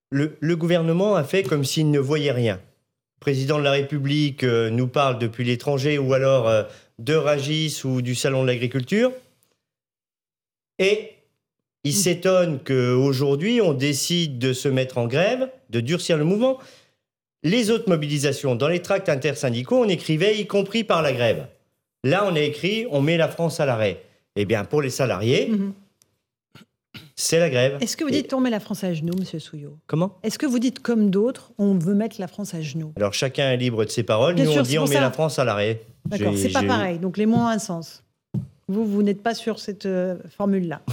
[0.10, 2.56] Le, le, gouvernement a fait comme s'il ne voyait rien.
[2.56, 8.16] Le président de la République nous parle depuis l'étranger ou alors de Ragis ou du
[8.16, 9.12] Salon de l'agriculture.
[10.80, 11.17] Et
[11.88, 16.58] il s'étonne qu'aujourd'hui, on décide de se mettre en grève, de durcir le mouvement.
[17.44, 21.48] Les autres mobilisations, dans les tracts intersyndicaux, on écrivait y compris par la grève.
[22.04, 24.04] Là, on a écrit on met la France à l'arrêt.
[24.36, 25.72] Eh bien, pour les salariés, mhm.
[27.16, 27.78] c'est la grève.
[27.80, 29.78] Est-ce que vous dites on met la France à genoux, Monsieur Souillot?
[29.88, 30.18] Comment?
[30.24, 32.92] Est-ce que vous dites comme d'autres, on veut mettre la France à genoux?
[32.98, 34.36] Alors chacun est libre de ses paroles.
[34.36, 35.84] Nous, on dit on met la France à l'arrêt.
[36.06, 37.00] D'accord, c'est pas pareil.
[37.00, 38.04] Donc les mots ont un sens.
[38.68, 40.82] Vous, vous n'êtes pas sur cette euh, formule-là.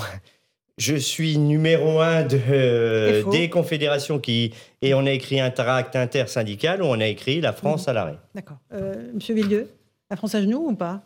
[0.76, 4.52] je suis numéro un de, des confédérations qui.
[4.82, 7.90] Et on a écrit un tract intersyndical où on a écrit la France mhm.
[7.90, 8.18] à l'arrêt.
[8.34, 8.58] D'accord.
[8.72, 9.68] Euh, Monsieur Villieu,
[10.10, 11.02] la France à genoux ou pas?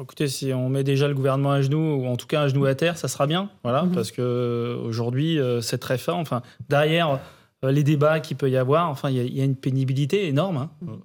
[0.00, 2.64] Écoutez, si on met déjà le gouvernement à genoux, ou en tout cas à genoux
[2.64, 3.50] à terre, ça sera bien.
[3.64, 3.92] Voilà, mhm.
[3.92, 6.16] parce que aujourd'hui, euh, c'est très fort.
[6.16, 7.18] Enfin, derrière
[7.64, 10.56] euh, les débats qu'il peut y avoir, enfin, il y, a une pénibilité énorme.
[10.56, 10.70] Hein.
[10.82, 11.00] Mhm.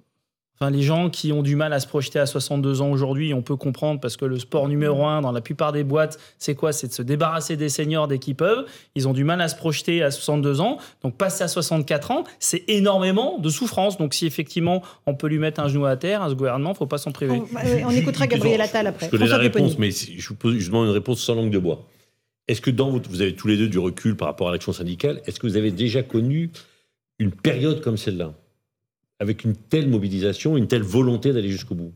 [0.58, 3.42] Enfin, les gens qui ont du mal à se projeter à 62 ans aujourd'hui, on
[3.42, 6.72] peut comprendre parce que le sport numéro un dans la plupart des boîtes, c'est quoi?
[6.72, 8.64] C'est de se débarrasser des seniors dès qu'ils peuvent.
[8.94, 10.78] Ils ont du mal à se projeter à 62 ans.
[11.02, 13.98] Donc, passer à 64 ans, c'est énormément de souffrance.
[13.98, 16.86] Donc, si effectivement on peut lui mettre un genou à terre à ce gouvernement, faut
[16.86, 17.42] pas s'en priver.
[17.84, 19.06] On, écoutera Gabriel Attal après.
[19.06, 21.58] Je connais la réponse, mais je vous, pose, je demande une réponse sans langue de
[21.58, 21.86] bois.
[22.48, 25.20] Est-ce que dans vous avez tous les deux du recul par rapport à l'action syndicale?
[25.26, 26.50] Est-ce que vous avez déjà connu
[27.18, 28.32] une période comme celle-là?
[29.18, 31.94] Avec une telle mobilisation, une telle volonté d'aller jusqu'au bout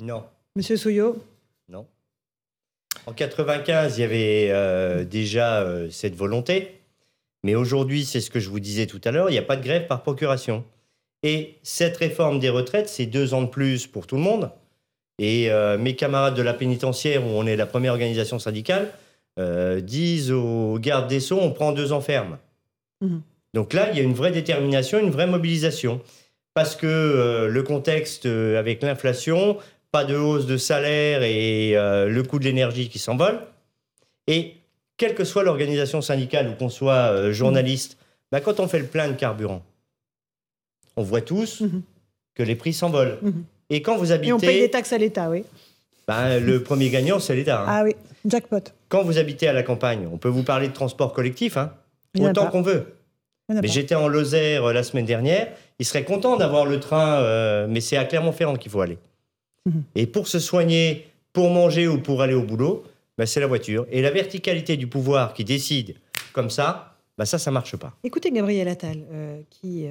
[0.00, 0.24] Non.
[0.56, 1.22] Monsieur Souillot
[1.68, 1.86] Non.
[3.06, 6.80] En 95, il y avait euh, déjà euh, cette volonté.
[7.44, 9.56] Mais aujourd'hui, c'est ce que je vous disais tout à l'heure, il n'y a pas
[9.56, 10.64] de grève par procuration.
[11.24, 14.50] Et cette réforme des retraites, c'est deux ans de plus pour tout le monde.
[15.18, 18.90] Et euh, mes camarades de la pénitentiaire, où on est la première organisation syndicale,
[19.80, 22.36] disent aux gardes des Sceaux, on prend deux ans ferme.
[23.00, 23.20] Mmh.
[23.54, 26.00] Donc là, il y a une vraie détermination, une vraie mobilisation.
[26.54, 29.56] Parce que euh, le contexte euh, avec l'inflation,
[29.90, 33.40] pas de hausse de salaire et euh, le coût de l'énergie qui s'envole.
[34.26, 34.54] Et
[34.98, 37.96] quelle que soit l'organisation syndicale ou qu'on soit journaliste,
[38.30, 39.62] bah, quand on fait le plein de carburant,
[40.96, 41.82] on voit tous mhm.
[42.34, 43.18] que les prix s'envolent.
[43.22, 43.44] Mhm.
[43.70, 44.28] Et quand vous habitez...
[44.28, 45.44] Et on paye des taxes à l'État, oui.
[46.06, 47.62] Bah, le premier gagnant, c'est l'État.
[47.62, 47.66] Hein.
[47.66, 47.94] Ah oui,
[48.26, 48.60] jackpot.
[48.88, 51.72] Quand vous habitez à la campagne, on peut vous parler de transport collectif, hein,
[52.20, 52.84] autant qu'on veut.
[53.60, 55.48] Mais j'étais en Lozère euh, la semaine dernière.
[55.78, 58.98] Il serait content d'avoir le train, euh, mais c'est à Clermont-Ferrand qu'il faut aller.
[59.66, 59.82] Mhm.
[59.94, 62.84] Et pour se soigner, pour manger ou pour aller au boulot,
[63.18, 63.86] bah, c'est la voiture.
[63.90, 65.94] Et la verticalité du pouvoir qui décide
[66.32, 67.92] comme ça, bah, ça, ça marche pas.
[68.04, 69.86] Écoutez Gabriel Attal, euh, qui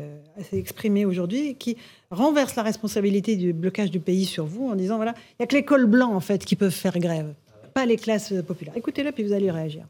[0.49, 1.77] s'est exprimé aujourd'hui, qui
[2.09, 5.47] renverse la responsabilité du blocage du pays sur vous en disant voilà, il n'y a
[5.47, 7.33] que les cols blancs en fait qui peuvent faire grève,
[7.73, 8.75] pas les classes populaires.
[8.75, 9.85] Écoutez-le, puis vous allez réagir.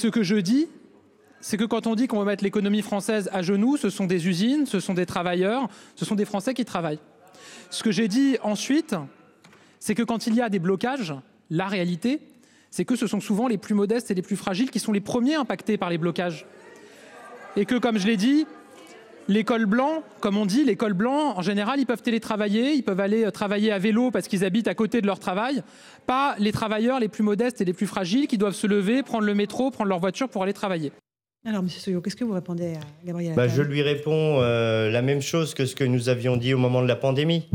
[0.00, 0.68] Ce que je dis,
[1.44, 4.28] c'est que quand on dit qu'on va mettre l'économie française à genoux, ce sont des
[4.28, 7.00] usines, ce sont des travailleurs, ce sont des Français qui travaillent.
[7.68, 8.96] Ce que j'ai dit ensuite,
[9.78, 11.12] c'est que quand il y a des blocages,
[11.50, 12.22] la réalité,
[12.70, 15.02] c'est que ce sont souvent les plus modestes et les plus fragiles qui sont les
[15.02, 16.46] premiers impactés par les blocages.
[17.56, 18.46] Et que, comme je l'ai dit,
[19.26, 22.82] Les cols blancs, comme on dit, les cols blancs, en général, ils peuvent télétravailler, ils
[22.82, 25.62] peuvent aller travailler à vélo parce qu'ils habitent à côté de leur travail.
[26.06, 29.24] Pas les travailleurs les plus modestes et les plus fragiles qui doivent se lever, prendre
[29.24, 30.92] le métro, prendre leur voiture pour aller travailler.
[31.46, 31.68] Alors, M.
[31.68, 35.52] Soyo, qu'est-ce que vous répondez à Gabriel bah, Je lui réponds euh, la même chose
[35.52, 37.46] que ce que nous avions dit au moment de la pandémie.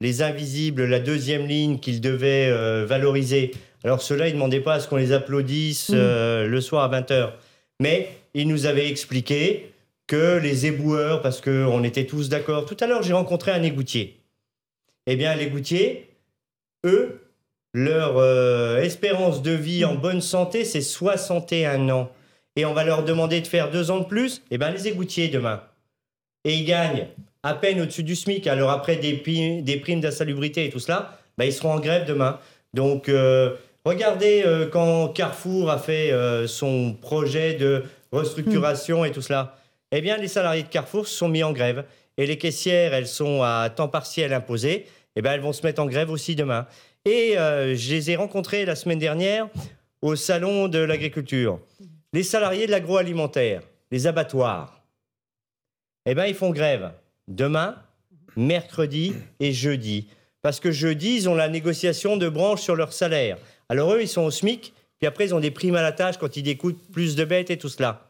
[0.00, 3.52] Les invisibles, la deuxième ligne qu'ils devaient euh, valoriser.
[3.84, 5.94] Alors, ceux-là, ils ne demandaient pas à ce qu'on les applaudisse mm.
[5.94, 7.34] euh, le soir à 20h.
[7.78, 9.72] Mais ils nous avaient expliqué
[10.08, 12.66] que les éboueurs, parce qu'on était tous d'accord.
[12.66, 14.18] Tout à l'heure, j'ai rencontré un égoutier.
[15.06, 16.10] Eh bien, l'égoutier,
[16.84, 17.20] eux,
[17.74, 22.10] leur espérance de vie en bonne santé, c'est 61 ans
[22.56, 25.28] et on va leur demander de faire deux ans de plus, eh ben les égoutiers
[25.28, 25.62] demain.
[26.44, 27.06] Et ils gagnent
[27.42, 28.46] à peine au-dessus du SMIC.
[28.46, 29.12] Alors après des,
[29.62, 32.40] des primes d'insalubrité et tout cela, ben ils seront en grève demain.
[32.72, 39.22] Donc euh, regardez euh, quand Carrefour a fait euh, son projet de restructuration et tout
[39.22, 39.56] cela.
[39.92, 41.84] Eh bien les salariés de Carrefour se sont mis en grève.
[42.18, 44.86] Et les caissières, elles sont à temps partiel imposé.
[45.16, 46.66] Eh ben elles vont se mettre en grève aussi demain.
[47.04, 49.48] Et je les ai rencontrées la semaine dernière
[50.02, 51.60] au salon de l'agriculture
[52.16, 54.80] les salariés de l'agroalimentaire, les abattoirs,
[56.06, 56.92] eh bien, ils font grève
[57.28, 57.76] demain,
[58.36, 60.08] mercredi et jeudi.
[60.40, 63.36] Parce que jeudi, ils ont la négociation de branche sur leur salaire.
[63.68, 66.16] Alors eux, ils sont au SMIC, puis après, ils ont des primes à la tâche
[66.16, 68.08] quand ils découpent plus de bêtes et tout cela.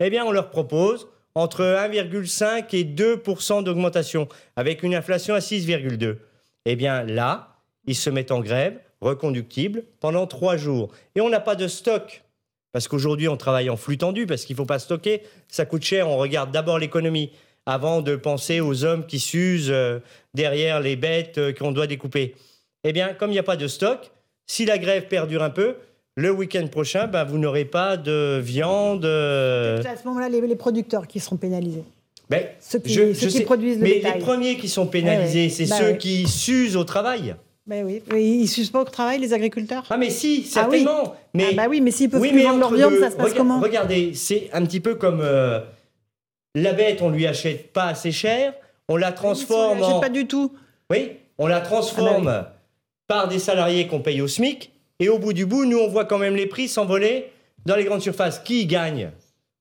[0.00, 6.16] Eh bien, on leur propose entre 1,5 et 2% d'augmentation, avec une inflation à 6,2.
[6.64, 10.90] Eh bien, là, ils se mettent en grève, reconductible, pendant trois jours.
[11.14, 12.24] Et on n'a pas de stock.
[12.72, 15.22] Parce qu'aujourd'hui, on travaille en flux tendu, parce qu'il ne faut pas stocker.
[15.48, 16.08] Ça coûte cher.
[16.08, 17.30] On regarde d'abord l'économie
[17.66, 19.98] avant de penser aux hommes qui s'usent euh,
[20.34, 22.34] derrière les bêtes euh, qu'on doit découper.
[22.84, 24.10] Eh bien, comme il n'y a pas de stock,
[24.46, 25.76] si la grève perdure un peu,
[26.16, 29.04] le week-end prochain, ben, vous n'aurez pas de viande.
[29.04, 31.84] Euh, à ce moment-là, les, producteurs qui seront pénalisés.
[32.30, 36.26] Ben, ceux qui, produisent le Mais les premiers qui sont pénalisés, c'est bah ceux qui
[36.26, 37.36] s'usent au travail.
[37.68, 41.02] Ben oui, ils pas au travail, les agriculteurs Ah mais si, certainement.
[41.04, 41.18] Ah oui.
[41.34, 43.60] Mais, ah bah oui, mais s'ils peuvent plus vendre leur viande, ça se passe comment?
[43.60, 45.60] Regardez, c'est un petit peu comme euh,
[46.54, 48.54] la bête, on lui achète pas assez cher,
[48.88, 50.00] on la transforme on en...
[50.00, 50.50] pas du tout.
[50.90, 52.54] Oui, on la transforme ah bah
[53.06, 56.06] par des salariés qu'on paye au SMIC, et au bout du bout, nous, on voit
[56.06, 57.30] quand même les prix s'envoler
[57.66, 58.38] dans les grandes surfaces.
[58.38, 59.10] Qui gagne?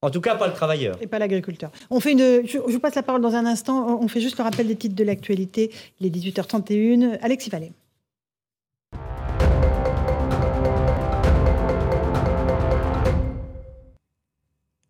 [0.01, 0.97] En tout cas, pas le travailleur.
[1.01, 1.71] Et pas l'agriculteur.
[1.89, 2.47] On fait une.
[2.47, 3.99] Je, vous passe la parole dans un instant.
[4.01, 5.71] On fait juste le rappel des titres de l'actualité.
[5.99, 7.19] Il est 18h31.
[7.21, 7.71] Alexis Vallée.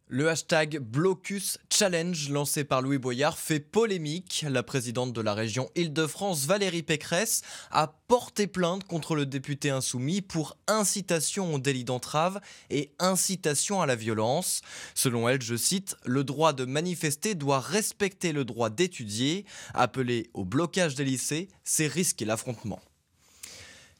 [0.10, 4.46] Le hashtag Blocus Challenge lancé par Louis Boyard fait polémique.
[4.50, 7.42] La présidente de la région Île-de-France, Valérie Pécresse,
[7.72, 12.40] a porté plainte contre le député insoumis pour incitation au délit d'entrave
[12.70, 14.62] et incitation à la violence.
[14.96, 19.46] Selon elle, je cite, le droit de manifester doit respecter le droit d'étudier.
[19.74, 22.80] Appeler au blocage des lycées, c'est risquer l'affrontement.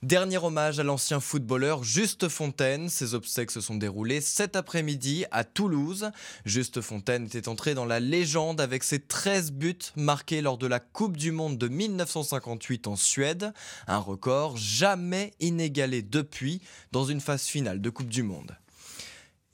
[0.04, 2.88] Dernier hommage à l'ancien footballeur Juste Fontaine.
[2.88, 6.12] Ses obsèques se sont déroulées cet après-midi à Toulouse.
[6.46, 10.80] Juste Fontaine était entré dans la légende avec ses 13 buts marqués lors de la
[10.80, 13.52] Coupe du Monde de 1958 en Suède.
[13.88, 18.56] Un record jamais inégalé depuis dans une phase finale de Coupe du Monde.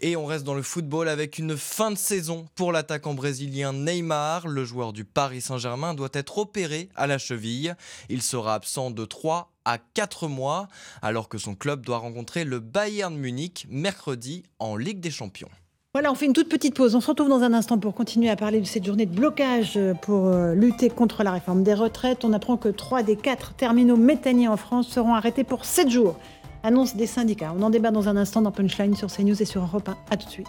[0.02, 4.50] Et on reste dans le football avec une fin de saison pour l'attaquant brésilien Neymar.
[4.50, 7.78] Le joueur du Paris Saint-Germain doit être opéré à la cheville.
[8.10, 10.68] Il sera absent de 3 à 4 mois
[11.02, 15.50] alors que son club doit rencontrer le Bayern Munich mercredi en Ligue des Champions.
[15.94, 16.96] Voilà, on fait une toute petite pause.
[16.96, 19.80] On se retrouve dans un instant pour continuer à parler de cette journée de blocage
[20.02, 22.26] pour euh, lutter contre la réforme des retraites.
[22.26, 26.18] On apprend que 3 des 4 terminaux méthaniers en France seront arrêtés pour 7 jours.
[26.64, 27.54] Annonce des syndicats.
[27.56, 29.98] On en débat dans un instant dans Punchline sur CNews et sur Europe 1.
[30.10, 30.48] A tout de suite.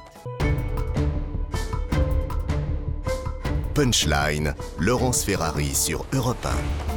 [3.75, 6.94] Punchline, Laurence Ferrari sur Europe 1.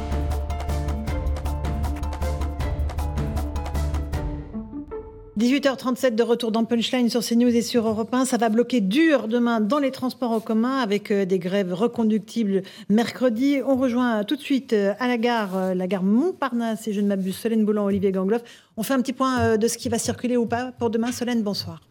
[5.38, 8.24] 18h37 de retour dans Punchline sur CNews et sur Europe 1.
[8.24, 12.62] Ça va bloquer dur demain dans les transports en commun avec euh, des grèves reconductibles
[12.88, 13.60] mercredi.
[13.64, 17.00] On rejoint tout de suite euh, à la gare, euh, la gare Montparnasse et je
[17.00, 18.42] ne m'abuse, Solène Boulan, Olivier Gangloff.
[18.76, 21.12] On fait un petit point de ce qui va circuler ou pas pour demain.
[21.12, 21.87] Solène, bonsoir.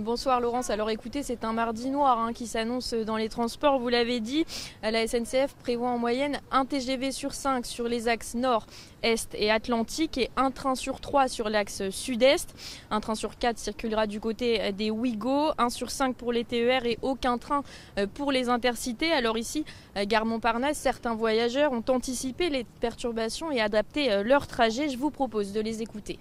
[0.00, 0.68] Bonsoir Laurence.
[0.68, 3.78] Alors écoutez, c'est un mardi noir hein, qui s'annonce dans les transports.
[3.78, 4.44] Vous l'avez dit,
[4.82, 8.66] la SNCF prévoit en moyenne un TGV sur 5 sur les axes nord,
[9.02, 12.54] est et atlantique et un train sur 3 sur l'axe sud-est.
[12.90, 16.84] Un train sur 4 circulera du côté des Ouigo, un sur 5 pour les TER
[16.84, 17.62] et aucun train
[17.98, 19.12] euh, pour les intercités.
[19.12, 19.64] Alors ici,
[20.02, 24.90] gare Montparnasse, certains voyageurs ont anticipé les perturbations et adapté euh, leur trajet.
[24.90, 26.18] Je vous propose de les écouter.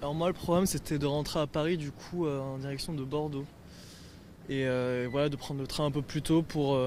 [0.00, 3.02] Alors moi le problème c'était de rentrer à Paris du coup euh, en direction de
[3.02, 3.44] Bordeaux.
[4.48, 4.64] et
[5.10, 6.78] voilà, de prendre le train un peu plus tôt pour,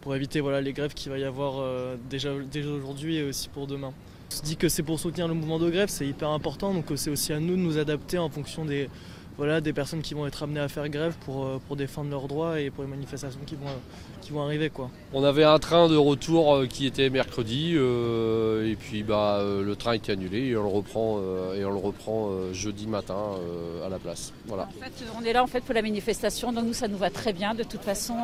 [0.00, 1.64] pour éviter voilà, les grèves qu'il va y avoir
[2.10, 3.92] déjà, déjà aujourd'hui et aussi pour demain.
[4.30, 6.86] On se dit que c'est pour soutenir le mouvement de grève, c'est hyper important, donc
[6.96, 8.88] c'est aussi à nous de nous adapter en fonction des,
[9.36, 12.28] voilà, des personnes qui vont être amenées à faire grève pour, euh, pour défendre leurs
[12.28, 13.66] droits et pour les manifestations qui vont,
[14.20, 14.70] qui vont arriver.
[14.70, 14.90] Quoi.
[15.12, 19.74] On avait un train de retour euh, qui était mercredi euh, et puis bah, le
[19.74, 21.20] train était annulé et on le reprend,
[21.56, 23.16] et on le reprend jeudi matin
[23.84, 24.32] à la place.
[24.46, 24.68] Voilà.
[24.78, 27.10] En fait, on est là en fait, pour la manifestation, donc nous ça nous va
[27.10, 27.54] très bien.
[27.54, 28.14] De toute façon,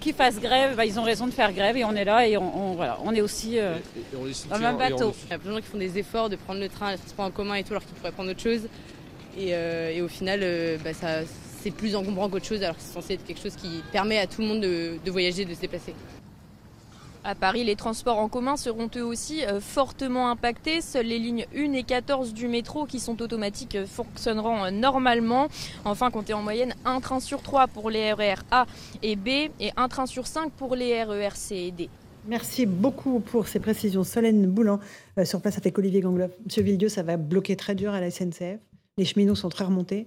[0.00, 2.36] qu'ils fassent grève, bah, ils ont raison de faire grève et on est là et
[2.36, 3.58] on, voilà, on est aussi
[4.50, 5.14] dans le même bateau.
[5.26, 6.98] Il y a plein de gens qui font des efforts de prendre le train, les
[6.98, 8.62] transports en commun et tout alors qu'ils pourraient prendre autre chose.
[9.38, 10.90] Euh, et, au final, euh, bah,
[11.60, 14.26] c'est plus encombrant qu'autre chose, alors que c'est censé être quelque chose qui permet à
[14.26, 15.94] tout le monde de, voyager, de se déplacer.
[17.24, 20.80] À Paris, les transports en commun seront eux aussi euh, fortement impactés.
[20.80, 25.48] Seules les lignes 1 et 14 du métro qui sont automatiques fonctionneront normalement.
[25.84, 28.66] Enfin, comptez en moyenne un train sur 3 pour les RER A
[29.02, 29.28] et B
[29.60, 31.90] et un train sur 5 pour les RER C et D.
[32.26, 34.04] Merci beaucoup pour ces précisions.
[34.04, 34.78] Solène Boulan,
[35.24, 36.30] sur place avec Olivier Gangloff.
[36.44, 38.60] Monsieur Villedieu, ça va bloquer très dur à la SNCF
[38.98, 40.06] les cheminots sont très remontés.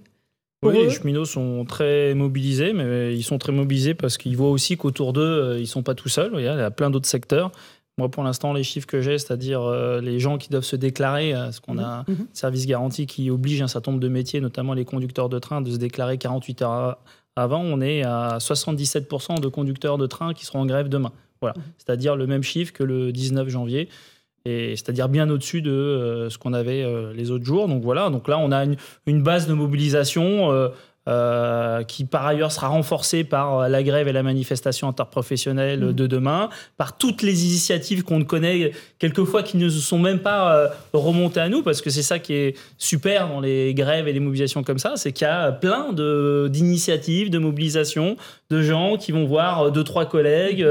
[0.62, 4.76] oui, les cheminots sont très mobilisés, mais ils sont très mobilisés parce qu'ils voient aussi
[4.76, 6.32] qu'autour d'eux, euh, ils ne sont pas tout seuls.
[6.36, 7.50] Il y a plein d'autres secteurs.
[7.98, 11.34] Moi, pour l'instant, les chiffres que j'ai, c'est-à-dire euh, les gens qui doivent se déclarer,
[11.50, 12.12] ce qu'on a mmh.
[12.12, 12.26] Mmh.
[12.32, 15.70] service garanti qui oblige un certain nombre de métiers, notamment les conducteurs de train, de
[15.70, 16.98] se déclarer 48 heures
[17.36, 17.60] avant.
[17.60, 21.12] On est à 77% de conducteurs de train qui seront en grève demain.
[21.40, 21.62] Voilà, mmh.
[21.78, 23.88] c'est-à-dire le même chiffre que le 19 janvier
[24.46, 27.68] c'est-à-dire bien au-dessus de euh, ce qu'on avait euh, les autres jours.
[27.68, 28.64] Donc voilà, donc là on a
[29.06, 30.50] une, base de mobilisation
[31.08, 35.92] euh, qui par ailleurs sera renforcé par euh, la grève et la manifestation interprofessionnelle mmh.
[35.94, 40.68] de demain, par toutes les initiatives qu'on connaît quelquefois qui ne sont même pas euh,
[40.92, 44.20] remontées à nous, parce que c'est ça qui est super dans les grèves et les
[44.20, 48.16] mobilisations comme ça, c'est qu'il y a plein d'initiatives, de, mobilisations,
[48.50, 50.64] de gens qui vont voir deux, trois collègues,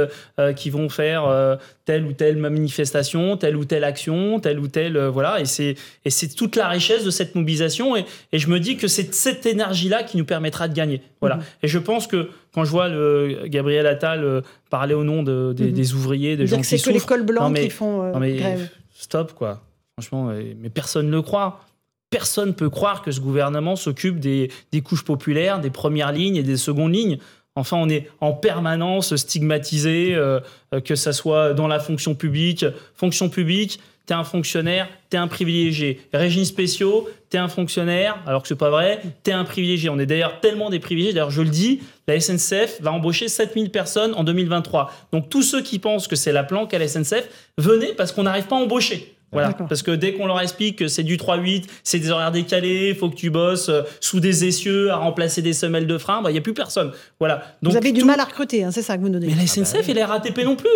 [0.55, 4.97] qui vont faire telle ou telle manifestation, telle ou telle action, telle ou telle...
[5.07, 8.87] voilà, et c'est toute la richesse de cette mobilisation, et, et je me dis que
[8.87, 11.01] c'est cette énergie-là qui nous permettra de gagner.
[11.19, 11.37] Voilà.
[11.37, 11.43] Mhm.
[11.63, 15.53] Et je pense que quand je vois le Gabriel Attal euh, parler au nom de,
[15.53, 15.97] des, mhm.
[15.97, 16.83] ouvriers, des gens qui souffrent...
[16.83, 18.69] C'est que les cols blancs qui font euh, mais, grève.
[18.93, 19.61] Stop, quoi.
[19.97, 21.61] Franchement, mais personne ne le croit.
[22.09, 26.43] Personne peut croire que ce gouvernement s'occupe des, des couches populaires, des premières lignes et
[26.43, 27.17] des secondes lignes.
[27.55, 30.39] Enfin, on est en permanence stigmatisé, euh,
[30.85, 32.65] que ça soit dans la fonction publique.
[32.95, 36.01] Fonction publique, t'es un fonctionnaire, t'es un privilégié.
[36.13, 39.89] Régimes spéciaux, t'es un fonctionnaire, alors que c'est pas vrai, t'es un privilégié.
[39.89, 43.71] On est d'ailleurs tellement des privilégiés, d'ailleurs je le dis, la SNCF va embaucher 7000
[43.71, 44.91] personnes en 2023.
[45.13, 48.23] Donc tous ceux qui pensent que c'est la planque à la SNCF, venez parce qu'on
[48.23, 49.15] n'arrive pas à embaucher.
[49.31, 52.89] Voilà, parce que dès qu'on leur explique que c'est du 3-8, c'est des horaires décalés,
[52.89, 56.21] il faut que tu bosses euh, sous des essieux à remplacer des semelles de frein,
[56.21, 56.91] bah, il n'y a plus personne.
[57.17, 57.55] Voilà.
[57.61, 59.27] Donc, vous avez du mal à recruter, hein, c'est ça que vous donnez.
[59.27, 60.69] Mais la SNCF et la RATP non plus.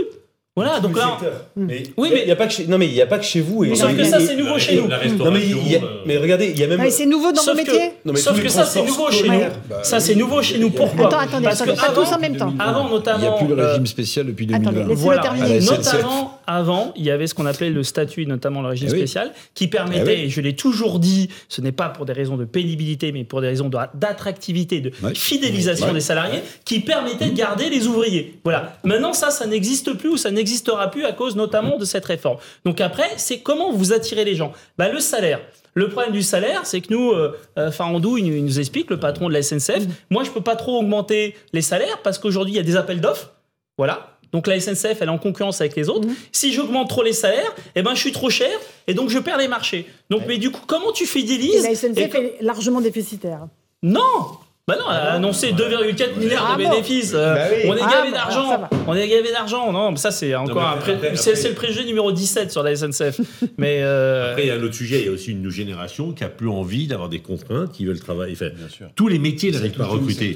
[0.56, 1.18] Voilà, donc là.
[1.58, 2.66] Mais, oui, mais il y a pas que chez...
[2.66, 3.66] non mais il y a pas que chez vous.
[3.66, 3.76] Et...
[3.76, 4.88] Sauf que ça c'est nouveau chez nous.
[4.88, 5.80] Non mais, y a...
[6.06, 6.90] mais regardez, il y a même.
[6.90, 7.92] c'est nouveau dans vos métiers.
[8.16, 9.42] Sauf que ça c'est nouveau chez nous.
[9.84, 10.70] Ça c'est nouveau chez nous.
[10.70, 12.54] Pourquoi Attends, attendez, Parce que pas tous en même temps.
[12.58, 13.18] Avant notamment.
[13.18, 14.70] Il n'y a plus le régime spécial depuis 2020.
[14.70, 15.60] Attendez, laissez-le terminer.
[15.60, 19.68] Notamment avant, il y avait ce qu'on appelait le statut, notamment le régime spécial, qui
[19.68, 23.24] permettait, et je l'ai toujours dit, ce n'est pas pour des raisons de pénibilité, mais
[23.24, 28.40] pour des raisons d'attractivité, de fidélisation des salariés, qui permettait de garder les ouvriers.
[28.44, 28.78] Voilà.
[28.84, 32.38] Maintenant, ça, ça n'existe plus ou ça n'existera plus à cause notamment de cette réforme.
[32.66, 34.54] Donc après, c'est comment vous attirez les gens?
[34.78, 35.42] Bah, Le salaire.
[35.74, 39.28] Le problème du salaire, c'est que nous, euh, euh Farandou, il, nous explique, le patron
[39.28, 42.60] de la SNCF, moi, je peux pas trop augmenter les salaires parce qu'aujourd'hui, il y
[42.60, 43.34] a des appels d'offres.
[43.78, 44.12] Voilà.
[44.32, 46.08] Donc la SNCF, elle est en concurrence avec les autres.
[46.32, 48.52] Si j'augmente trop les salaires, eh ben, je suis trop cher
[48.88, 49.86] et donc je perds les marchés.
[50.10, 53.48] Donc, mais du coup, comment tu fidélises et La SNCF est largement déficitaire.
[53.82, 57.14] Non bah non, elle a annoncé 2,4 milliards de bénéfices.
[57.14, 58.68] Euh, bah on est ah gavé d'argent.
[58.88, 59.72] on est gavé d'argent.
[59.72, 60.80] Non, ça c'est encore un
[61.14, 63.22] c'est le préjugé numéro 17 sur la SNCF.
[63.60, 65.76] mais euh, après il y a un autre sujet, il y a aussi une nouvelle
[66.16, 68.34] qui a plus envie d'avoir des contraintes, qui veulent travailler.
[68.34, 68.50] Enfin,
[68.96, 70.36] tous les métiers n'arrivent pas à recruter.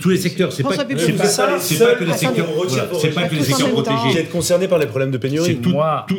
[0.00, 2.04] tous les secteurs, c'est pas, pas, pas, que les secteurs, c'est pas que
[3.36, 4.10] les secteurs protégés.
[4.10, 5.60] Qui êtes concernés par les problèmes de pénurie.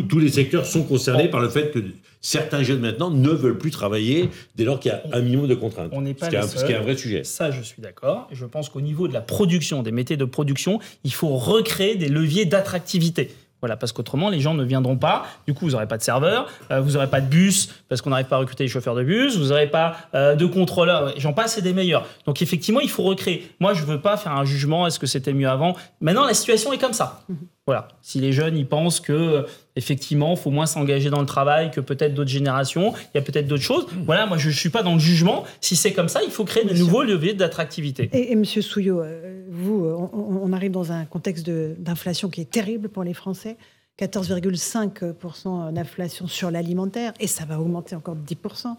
[0.07, 1.79] Tous les secteurs sont concernés par le fait que
[2.21, 5.55] certains jeunes maintenant ne veulent plus travailler dès lors qu'il y a un minimum de
[5.55, 5.91] contraintes.
[5.93, 7.23] On n'est pas ce, qui est un, vrai sujet.
[7.23, 8.27] Ça, je suis d'accord.
[8.31, 12.10] Je pense qu'au niveau de la production, des métiers de production, il faut recréer des
[12.10, 13.31] leviers d'attractivité.
[13.62, 15.25] Voilà, parce qu'autrement, les gens ne viendront pas.
[15.45, 18.10] Du coup, vous n'aurez pas de serveur, euh, vous n'aurez pas de bus, parce qu'on
[18.10, 21.13] n'arrive pas à recruter les chauffeurs de bus, vous n'aurez pas euh, de contrôleurs.
[21.17, 22.06] J'en passe, c'est des meilleurs.
[22.25, 23.52] Donc, effectivement, il faut recréer.
[23.60, 25.75] Moi, je ne veux pas faire un jugement, est-ce que c'était mieux avant?
[26.00, 27.21] Maintenant, la situation est comme ça.
[27.27, 27.37] Mhm.
[27.67, 27.89] Voilà.
[28.02, 29.45] Si les jeunes, ils pensent que
[29.80, 33.21] effectivement, il faut moins s'engager dans le travail que peut-être d'autres générations, il y a
[33.21, 33.86] peut-être d'autres choses.
[33.86, 34.04] Mmh.
[34.06, 35.46] Voilà, moi je ne suis pas dans le jugement.
[35.62, 38.10] Si c'est comme ça, il faut créer de nouveaux leviers d'attractivité.
[38.13, 42.90] Et, et, Monsieur Souillot, euh, vous, on, arrive dans un contexte d'inflation qui est terrible
[42.90, 43.58] pour les Français.
[44.00, 48.75] 14,5% d'inflation sur l'alimentaire, et ça va augmenter encore de 10%.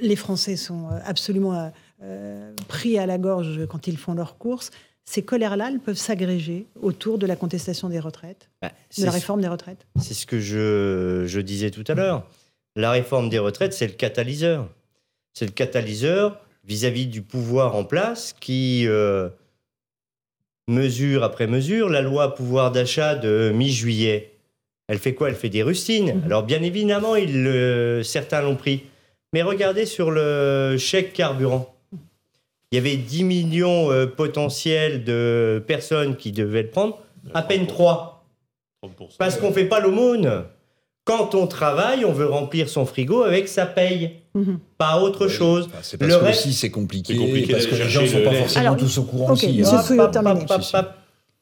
[0.00, 1.70] Les Français sont absolument
[2.66, 4.72] pris à la gorge quand ils font leurs courses
[5.08, 9.40] ces colères-là, elles peuvent s'agréger autour de la contestation des retraites, bah, de la réforme
[9.40, 12.26] des retraites C'est ce que je, disais tout à l'heure.
[12.74, 14.68] La réforme des retraites, c'est le catalyseur.
[15.32, 19.28] C'est le catalyseur vis-à-vis du pouvoir en place qui euh,
[20.66, 24.32] mesure après mesure la loi pouvoir d'achat de mi-juillet.
[24.88, 25.28] Elle fait quoi?
[25.28, 26.16] Elle fait des rustines.
[26.16, 26.24] Mhm.
[26.24, 27.14] Alors bien évidemment,
[28.02, 28.84] certains l'ont pris.
[29.32, 31.75] Mais regardez sur le chèque carburant
[32.72, 36.98] il y avait 10 millions euh, potentiels de personnes qui devaient le prendre,
[37.34, 38.24] à peine 3.
[39.18, 40.44] Parce qu'on ne fait pas l'aumône.
[41.04, 44.58] Quand on travaille, on veut remplir son frigo avec sa paye, mhm.
[44.76, 45.68] pas autre chose.
[45.82, 47.14] c'est parce que aussi c'est compliqué,
[47.48, 49.62] parce que les gens ne sont pas forcément tous au courant aussi.
[49.64, 50.88] Hein.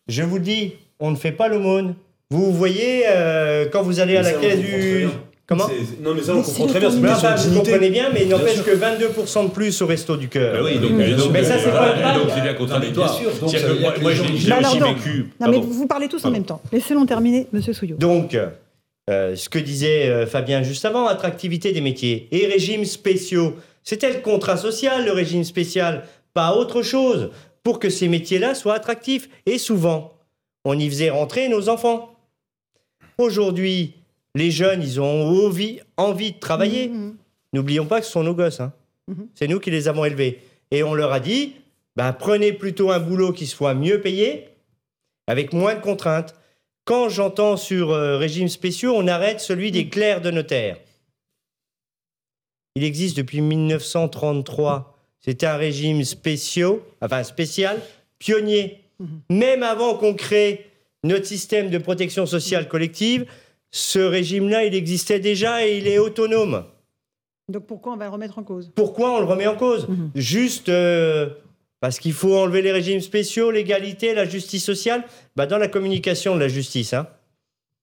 [0.07, 1.95] Je vous dis, on ne fait pas l'aumône.
[2.31, 5.09] Vous voyez, euh, quand vous allez à la caisse du...
[5.47, 5.69] Comment
[6.03, 6.89] Non, mais ça, on comprend très bien.
[6.89, 10.57] vous comprenez bien, mais il n'empêche que 22% de plus au resto du cœur.
[10.59, 10.93] Ah oui, donc,
[11.33, 13.21] mais ça, c'est pas Donc, c'est bien contradictoire.
[13.43, 15.31] Moi, moi, je l'ai aussi vécu.
[15.41, 16.63] Non, mais vous parlez tous en même temps.
[16.73, 17.97] Laissez-le terminer, monsieur Souillot.
[17.97, 18.37] Donc,
[19.11, 23.57] euh, ce que disait euh, Fabien juste avant, attractivité des métiers et régimes spéciaux.
[23.83, 27.31] C'était le contrat social, le régime spécial, pas autre chose,
[27.63, 29.29] pour que ces métiers-là soient attractifs.
[29.45, 30.15] Et souvent,
[30.65, 32.15] on y faisait rentrer nos enfants.
[33.19, 33.95] Aujourd'hui,
[34.35, 36.89] les jeunes, ils ont envie, envie de travailler.
[36.89, 37.17] Mhm, mhm.
[37.53, 38.61] N'oublions pas que ce sont nos gosses.
[38.61, 38.73] Hein.
[39.09, 39.29] Mhm.
[39.35, 40.41] C'est nous qui les avons élevés.
[40.71, 41.55] Et on leur a dit,
[41.97, 44.49] bah, prenez plutôt un boulot qui soit mieux payé,
[45.27, 46.35] avec moins de contraintes.
[46.85, 50.77] Quand j'entends sur euh, régime spéciaux, on arrête celui des clercs de notaire.
[52.75, 54.99] Il existe depuis 1933.
[55.21, 57.81] C'était un régime spéciaux, enfin spécial,
[58.19, 58.81] pionnier.
[59.31, 60.67] Même avant qu'on crée
[61.05, 63.27] notre système de protection sociale collective,
[63.75, 66.63] ce régime-là, il existait déjà et il est autonome.
[67.49, 68.71] Donc pourquoi on va le remettre en cause?
[68.73, 69.89] Pourquoi on le remet en cause?
[69.89, 70.13] Mhm.
[70.15, 71.31] Juste euh,
[71.81, 75.03] parce qu'il faut enlever les régimes spéciaux, l'égalité, la justice sociale
[75.35, 76.95] bah Dans la communication de la justice.
[76.95, 77.09] Hein.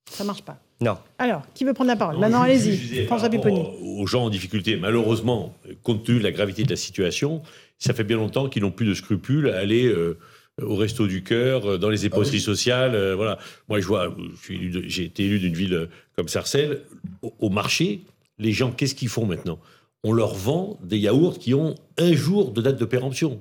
[0.10, 0.60] Ça marche pas.
[0.80, 0.98] Non.
[1.18, 2.18] Alors, qui veut prendre la parole?
[2.18, 3.06] Maintenant, allez-y.
[3.06, 3.62] François Pipponi.
[3.82, 7.42] Aux gens en difficulté, malheureusement, compte tenu de la gravité de la situation,
[7.80, 10.18] ça fait bien longtemps qu'ils n'ont plus de scrupules à aller euh,
[10.62, 12.96] au Resto du Cœur, euh, dans les épiceries ah sociales.
[12.96, 13.38] Euh, voilà.
[13.70, 14.16] Moi, je vois,
[14.48, 15.86] j'ai été élu d'une ville euh,
[16.16, 16.82] comme Sarcelles.
[17.40, 18.02] Au, marché,
[18.40, 19.60] les gens, qu'est-ce qu'ils font maintenant?
[20.04, 23.40] On leur vend des yaourts qui ont un jour de date de péremption.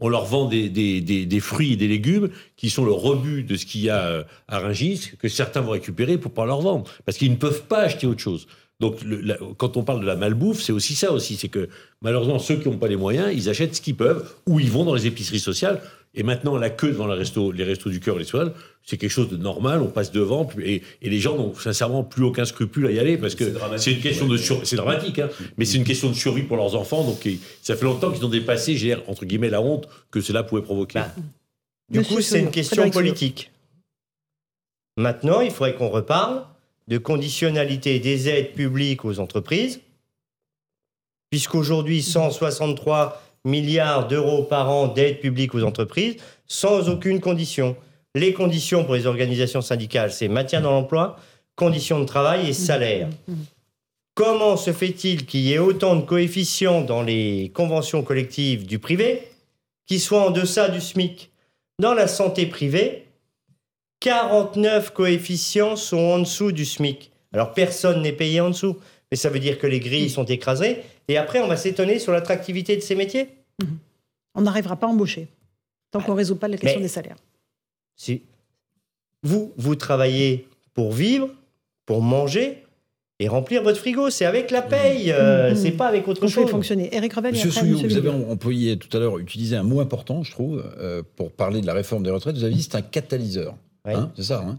[0.00, 3.64] On leur vend des, des, fruits et des légumes qui sont le rebut de ce
[3.64, 6.90] qu'il y a à Rungis, que certains vont récupérer pour pas leur vendre.
[7.04, 8.48] Parce qu'ils ne peuvent pas acheter autre chose.
[8.80, 8.96] Donc,
[9.58, 11.36] quand on parle de la malbouffe, c'est aussi ça aussi.
[11.36, 11.68] C'est que
[12.00, 14.84] malheureusement, ceux qui n'ont pas les moyens, ils achètent ce qu'ils peuvent ou ils vont
[14.84, 15.80] dans les épiceries sociales.
[16.14, 18.52] Et maintenant, la queue devant les restos, les restos du cœur et les soins,
[18.82, 19.80] c'est quelque chose de normal.
[19.80, 23.36] On passe devant et, les gens n'ont sincèrement plus aucun scrupule à y aller parce
[23.36, 23.44] que
[23.76, 24.66] c'est une question de survie.
[24.66, 27.04] C'est dramatique, hein, mais c'est une question de survie pour leurs enfants.
[27.04, 27.28] Donc
[27.62, 30.98] ça fait longtemps qu'ils ont dépassé, j'ai entre guillemets, la honte que cela pouvait provoquer.
[30.98, 31.14] Bah,
[31.90, 33.52] du coup, c'est une question politique.
[34.96, 36.42] Maintenant, il faudrait qu'on reparle
[36.90, 39.80] de conditionnalité des aides publiques aux entreprises,
[41.30, 46.16] puisqu'aujourd'hui, 163 milliards d'euros par an d'aide publique aux entreprises
[46.46, 47.76] sans aucune condition.
[48.14, 51.16] Les conditions pour les organisations syndicales, c'est maintien dans l'emploi,
[51.54, 53.08] conditions de travail et salaire.
[54.14, 59.22] Comment se fait-il qu'il y ait autant de coefficients dans les conventions collectives du privé
[59.86, 61.30] qui soient en deçà du SMIC?
[61.78, 63.06] Dans la santé privée,
[64.00, 67.10] 49 coefficients sont en dessous du SMIC.
[67.32, 68.76] Alors personne n'est payé en dessous,
[69.10, 72.12] mais ça veut dire que les grilles sont écrasées et après, on va s'étonner sur
[72.12, 73.28] l'attractivité de ces métiers
[73.60, 73.78] mhm.
[74.36, 75.28] On n'arrivera pas à embaucher
[75.90, 77.16] tant qu'on ne résout pas la question des salaires.
[77.96, 78.22] Si
[79.24, 81.28] vous, vous travaillez pour vivre,
[81.84, 82.64] pour manger
[83.18, 84.08] et remplir votre frigo.
[84.08, 85.56] C'est avec la paye, euh, mhm.
[85.56, 86.48] c'est pas avec autre chose.
[86.48, 86.94] fonctionner.
[86.94, 90.30] Eric Revel, Monsieur Souillot, vous avez employé tout à l'heure, utilisé un mot important, je
[90.30, 92.36] trouve, euh, pour parler de la réforme des retraites.
[92.36, 93.56] Vous avez dit c'est un catalyseur.
[93.86, 94.44] Hein, c'est ça.
[94.46, 94.58] Hein.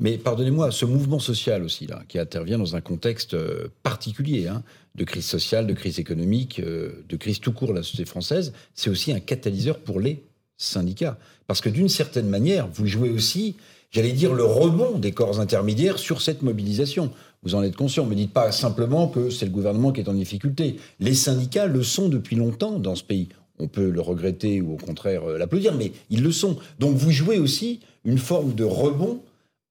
[0.00, 4.62] Mais pardonnez-moi, ce mouvement social aussi, là, qui intervient dans un contexte euh, particulier, hein,
[4.94, 8.52] de crise sociale, de crise économique, euh, de crise tout court de la société française,
[8.74, 10.24] c'est aussi un catalyseur pour les
[10.56, 11.18] syndicats.
[11.46, 13.56] Parce que d'une certaine manière, vous jouez aussi,
[13.90, 17.12] j'allais dire, le rebond des corps intermédiaires sur cette mobilisation.
[17.42, 18.06] Vous en êtes conscient.
[18.06, 20.76] Ne dites pas simplement que c'est le gouvernement qui est en difficulté.
[21.00, 23.28] Les syndicats le sont depuis longtemps dans ce pays.
[23.58, 26.56] On peut le regretter ou au contraire euh, l'applaudir, mais ils le sont.
[26.78, 29.20] Donc vous jouez aussi une forme de rebond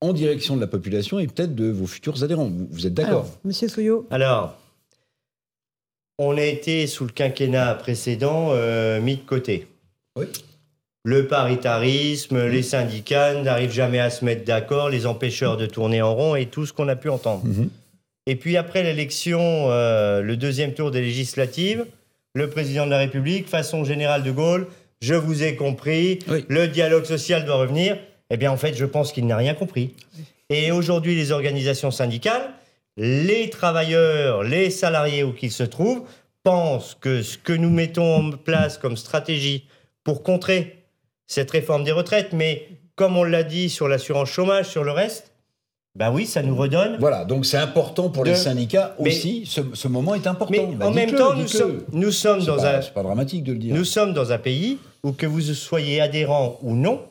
[0.02, 2.52] en direction de la population et peut-être de vos futurs adhérents.
[2.72, 4.58] Vous, êtes d'accord Monsieur Souillot Alors,
[6.18, 9.68] on a été, sous le quinquennat précédent, euh, mis de côté.
[10.18, 10.26] Oui.
[11.06, 16.14] le paritarisme, les syndicats n'arrivent jamais à se mettre d'accord, les empêcheurs de tourner en
[16.14, 17.46] rond et tout ce qu'on a pu entendre.
[17.46, 17.70] Mhm.
[18.28, 21.86] Et puis après l'élection, euh, le deuxième tour des législatives,
[22.36, 24.68] le président de la République, façon générale de Gaulle,
[25.02, 27.98] je vous ai compris, le dialogue social doit revenir.
[28.32, 29.94] Eh bien en fait, je pense qu'il n'a rien compris.
[30.50, 32.50] Et aujourd'hui, les organisations syndicales,
[32.98, 36.04] les travailleurs, les salariés où qu'ils se trouvent,
[36.44, 39.66] pensent que ce que nous mettons en place comme stratégie
[40.04, 40.84] pour contrer
[41.28, 45.32] cette réforme des retraites, mais comme on l'a dit sur l'assurance chômage, sur le reste,
[45.96, 46.96] ben oui, ça nous redonne.
[47.00, 49.44] Voilà, donc c'est important pour les syndicats Mais- aussi.
[49.46, 50.68] Ce, ce moment est important.
[50.70, 52.82] Mais Bah, en même temps, nous sommes, nous sommes C'est dans pas- un.
[52.82, 53.76] C'est pas dramatique de le dire.
[53.76, 57.02] Nous sommes dans un pays où, que vous soyez adhérent ou non,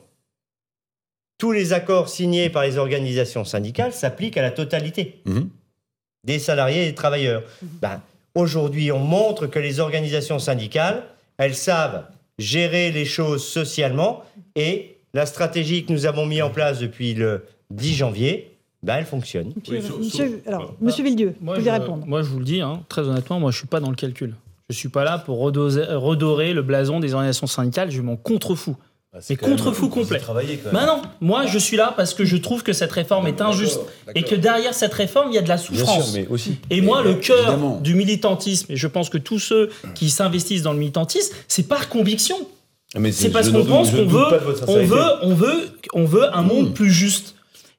[1.40, 5.48] tous les accords signés par les organisations syndicales s'appliquent à la totalité Mhm.
[6.24, 7.42] des salariés et des travailleurs.
[7.82, 8.00] Ben,
[8.36, 11.02] Aujourd'hui, on montre que les organisations syndicales,
[11.36, 12.04] elles savent
[12.38, 14.22] gérer les choses socialement
[14.54, 18.52] et la stratégie que nous avons mis en place depuis le 10 janvier,
[18.84, 19.52] ben, elle fonctionne.
[19.98, 23.02] Monsieur, alors, Monsieur Villedieu, vous Moi, je, répondre moi, je vous le dis, hein, très
[23.02, 24.36] honnêtement, moi, je suis pas dans le calcul.
[24.70, 27.90] Je suis pas là pour redoser- redorer le blason des organisations syndicales.
[27.90, 28.76] Je m'en contrefous.
[29.12, 30.20] Mais même- contrefou vous y complet.
[30.72, 33.80] Bah non, moi, je suis là parce que je trouve que cette réforme est injuste
[34.14, 36.04] et que derrière cette réforme, il y a de la souffrance.
[36.06, 36.58] sûr, mais aussi.
[36.70, 37.80] Et moi, le cœur évidemment.
[37.80, 41.88] du militantisme, et je pense que tous ceux qui s'investissent dans le militantisme, c'est par
[41.88, 42.36] conviction.
[42.96, 44.26] Mais C'est parce qu'on pense qu'on veut,
[44.68, 47.34] on veut, on veut, on veut un monde plus juste.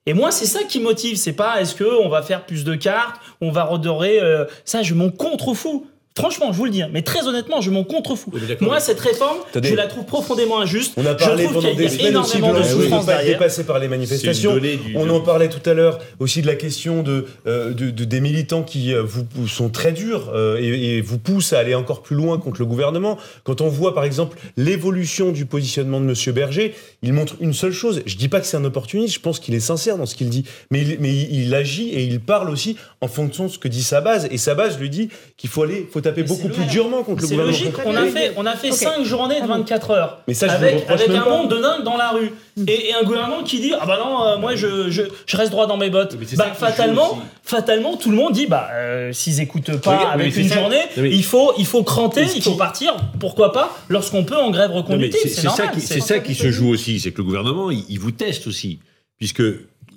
[0.05, 1.15] Et moi, c'est ça qui motive.
[1.17, 4.19] C'est pas est-ce que on va faire plus de cartes, on va redorer.
[4.21, 5.85] euh, ça, je m'en contrefous.
[6.17, 8.31] Franchement, je vous le dis, hein, mais très honnêtement, je m'en contrefous.
[8.59, 9.69] Moi, cette réforme, Attendez.
[9.69, 10.91] je la trouve profondément injuste.
[10.97, 13.87] On a je parlé trouve pendant des semaines aussi de énormément de dépassé par les
[13.87, 14.59] manifestations.
[14.95, 18.19] On en parlait tout à l'heure aussi de la question de, euh, de- de- des
[18.19, 21.75] militants qui euh, vous, vous sont très durs euh, et, et vous poussent à aller
[21.75, 23.17] encore plus loin contre le gouvernement.
[23.45, 27.71] Quand on voit par exemple l'évolution du positionnement de Monsieur Berger, il montre une seule
[27.71, 28.01] chose.
[28.05, 30.29] Je dis pas que c'est un opportuniste, je pense qu'il est sincère dans ce qu'il
[30.29, 33.57] dit, mais, il, mais il, il agit et il parle aussi en fonction de ce
[33.57, 34.27] que dit sa base.
[34.29, 37.27] Et sa base lui dit qu'il faut aller, faut taper beaucoup plus durement contre le
[37.27, 37.57] C'est gouvernement.
[37.57, 38.77] logique, on a fait, on a fait Ok.
[38.77, 40.19] 5 journées de 24 heures.
[40.27, 41.29] Mais ça, je avec avec un pas.
[41.29, 42.31] monde de dingue dans la rue.
[42.67, 45.51] Et, et un gouvernement qui dit Ah bah non, euh, moi je, je, je reste
[45.51, 46.17] droit dans mes bottes.
[46.37, 50.51] Bah, fatalement, fatalement, tout le monde dit Bah euh, s'ils écoutent pas avec c'est une
[50.51, 52.95] journée, Non, il, faut, il faut cranter, il faut partir.
[53.19, 55.17] Pourquoi pas Lorsqu'on peut en grève reconductible.
[55.23, 55.75] c'est C'est c'est ça, normal.
[55.75, 58.47] qui, c'est ça qui se joue aussi, c'est que le gouvernement, il, il vous teste
[58.47, 58.79] aussi,
[59.17, 59.41] puisque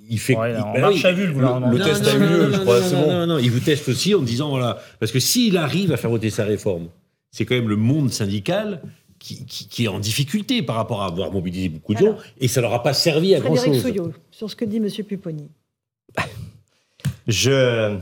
[0.09, 0.35] il fait.
[0.35, 1.69] Ouais, il- on bah marche à vue, le gouvernement.
[1.71, 3.01] Le Non, test non, a eu non, lieu, non, je non, crois, non, c'est non,
[3.03, 3.11] bon.
[3.13, 6.09] non, non, il vous teste aussi en disant voilà, parce que s'il arrive à faire
[6.09, 6.89] voter sa réforme,
[7.31, 8.81] c'est quand même le monde syndical.
[9.17, 12.47] Qui, qui- qui est en difficulté par rapport à avoir mobilisé beaucoup de gens, et
[12.47, 13.81] ça leur a pas servi à grand chose.
[13.81, 15.49] Souillot, sur ce que dit Monsieur Pupponi.
[17.27, 17.97] Je...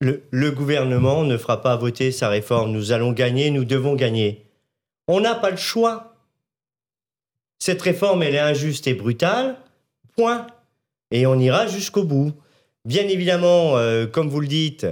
[0.00, 2.72] Le, le gouvernement ne fera pas voter sa réforme.
[2.72, 4.44] Nous allons gagner, nous devons gagner.
[5.08, 6.14] On n'a pas le choix.
[7.58, 9.56] Cette réforme, elle est injuste et brutale.
[10.16, 10.46] Point.
[11.12, 12.32] Et on ira jusqu'au bout.
[12.84, 14.86] Bien évidemment, euh, comme vous le dites,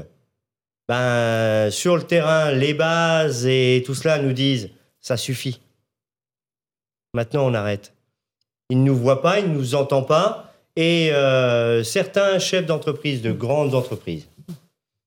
[0.87, 5.61] ben, sur le terrain, les bases et tout cela nous disent ça suffit.
[7.15, 7.95] Maintenant, on arrête.
[8.69, 10.53] Il ne nous voit pas, il ne nous entend pas.
[10.77, 14.29] Et euh, certains chefs d'entreprise, de grandes entreprises,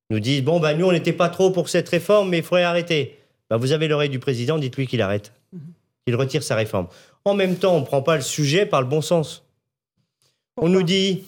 [0.09, 2.63] nous disent Bon, ben, nous, on n'était pas trop pour cette réforme, mais il faudrait
[2.63, 3.19] arrêter.
[3.49, 5.31] Ben, vous avez l'oreille du président, dites-lui qu'il arrête,
[6.05, 6.87] qu'il retire sa réforme.
[7.23, 9.43] En même temps, on ne prend pas le sujet par le bon sens.
[10.57, 11.23] On nous dit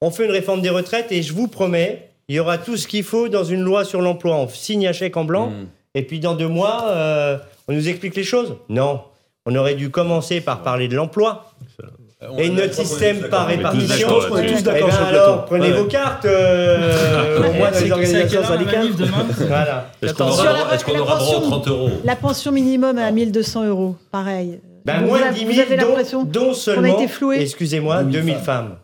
[0.00, 2.86] On fait une réforme des retraites et je vous promets, il y aura tout ce
[2.86, 4.36] qu'il faut dans une loi sur l'emploi.
[4.36, 5.52] On signe un chèque en blanc
[5.94, 8.56] et puis dans deux mois, euh, on nous explique les choses.
[8.68, 9.00] Non.
[9.46, 11.52] On aurait dû commencer par parler de l'emploi.
[12.38, 14.08] Et notre système par répartition.
[14.30, 15.72] On est tous Eh d'accord ben sur le alors, prenez Ouais.
[15.78, 18.88] vos cartes, euh, au moins dans C'est- les organisations syndicales.
[19.46, 19.90] Voilà.
[20.02, 23.96] Est-ce qu'on aura, droit- aura aux pension- 30 euros La pension minimum à 1200 euros,
[24.10, 24.58] pareil.
[24.86, 25.76] Ben, Vous moins de 10 vous 000, avez
[26.26, 27.00] dont, seulement,
[27.32, 28.44] excusez-moi, 2000 2000 femmes.
[28.44, 28.78] femmes.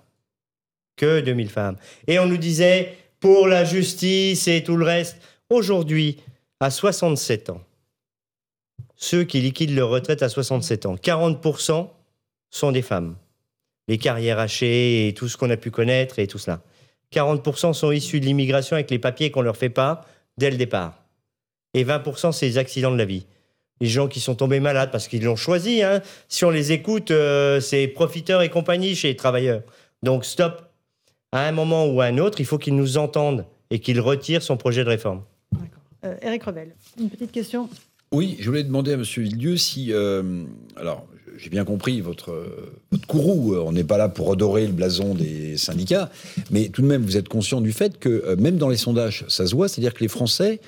[0.96, 1.76] Que 2000 femmes.
[2.08, 6.18] Et on nous disait, pour la justice et tout le reste, aujourd'hui,
[6.58, 7.60] à 67 ans,
[8.96, 11.88] ceux qui liquident leur retraite à 67 ans, 40%
[12.50, 13.14] sont des femmes.
[13.86, 16.62] Les carrières hachées et tout ce qu'on a pu connaître et tout cela.
[17.12, 20.04] 40% sont issus de l'immigration avec les papiers qu'on leur fait pas
[20.36, 21.04] dès le départ.
[21.74, 23.24] Et 20% c'est les accidents de la vie.
[23.80, 25.82] Les gens qui sont tombés malades parce qu'ils l'ont choisi.
[25.82, 26.02] hein.
[26.28, 29.62] Si on les écoute, euh, c'est profiteurs et compagnie chez les travailleurs.
[30.02, 30.62] Donc stop.
[31.32, 34.42] À un moment ou à un autre, il faut qu'ils nous entendent et qu'ils retirent
[34.42, 35.22] son projet de réforme.
[36.04, 37.68] Euh, Eric Revel, une petite question.
[38.12, 39.02] Oui, je voulais demander à M.
[39.02, 39.92] Villedieu si.
[39.92, 40.42] euh,
[40.76, 41.06] alors,
[41.38, 43.54] j'ai bien compris votre, euh, votre courroux.
[43.54, 46.10] euh, On n'est pas là pour redorer le blason des syndicats.
[46.50, 49.24] Mais tout de même, vous êtes conscient du fait que, euh, même dans les sondages,
[49.28, 50.60] ça se voit, c'est-à-dire que les Français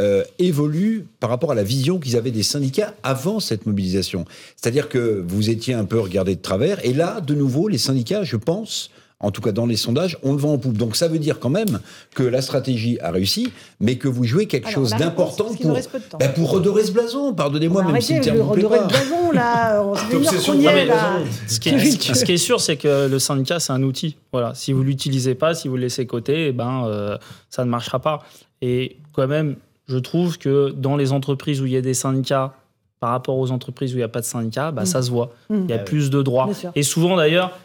[0.00, 4.24] euh, évolue par rapport à la vision qu'ils avaient des syndicats avant cette mobilisation.
[4.56, 8.22] C'est-à-dire que vous étiez un peu regardé de travers, et là, de nouveau, les syndicats,
[8.22, 8.90] je pense,
[9.20, 10.76] en tout cas dans les sondages, on le vend en poupe.
[10.76, 11.80] Donc ça veut dire quand même
[12.14, 15.78] que la stratégie a réussi, mais que vous jouez quelque chose d'important pour,
[16.20, 17.34] bah, pour redorer ce blason.
[17.34, 21.18] Pardonnez-moi, même si le redorer le blason, là, on là.
[21.48, 24.16] Ce qui, est, ce qui est sûr, c'est que le syndicat, c'est un outil.
[24.32, 27.18] Voilà, si vous l'utilisez pas, si vous le laissez côté, eh ben, euh,
[27.50, 28.22] ça ne marchera pas.
[28.62, 29.56] Et quand même,
[29.88, 32.54] je trouve que dans les entreprises où il y a des syndicats
[33.00, 34.86] par rapport aux entreprises où il n'y a pas de syndicat, bah, mm.
[34.86, 35.30] ça se voit.
[35.50, 35.64] Mm.
[35.64, 36.48] Il y a plus de droits.
[36.74, 37.56] Et souvent, d'ailleurs,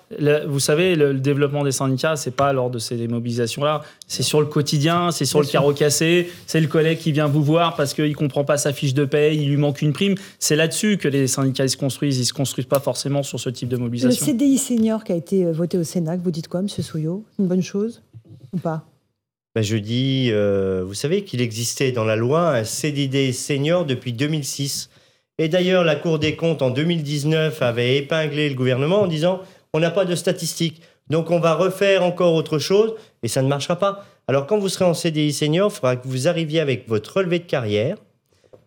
[0.47, 3.81] vous savez, le, développement des syndicats, c'est pas lors de ces mobilisations-là.
[4.07, 7.43] C'est sur le quotidien, c'est sur le carreau cassé, c'est le collègue qui vient vous
[7.43, 10.15] voir parce qu'il ne comprend pas sa fiche de paye, il lui manque une prime.
[10.37, 12.17] C'est là-dessus que les syndicats se construisent.
[12.17, 14.25] Ils ne se construisent pas forcément sur ce type de mobilisation.
[14.25, 16.67] Le CDI senior qui a été euh, voté au Sénat, vous dites quoi, M.
[16.67, 17.23] Souillot?
[17.39, 18.03] Une bonne chose?
[18.53, 18.85] Ou pas?
[19.55, 24.11] Bah, je dis, euh, vous savez qu'il existait dans la loi un CDD senior depuis
[24.11, 24.89] 2006.
[25.37, 29.41] Et d'ailleurs, la Cour des comptes en 2019 avait épinglé le gouvernement en disant
[29.73, 32.93] on n'a pas de statistiques, donc on va refaire encore autre chose
[33.23, 34.05] et ça ne marchera pas.
[34.27, 37.39] Alors quand vous serez en CDI senior, il faudra que vous arriviez avec votre relevé
[37.39, 37.97] de carrière,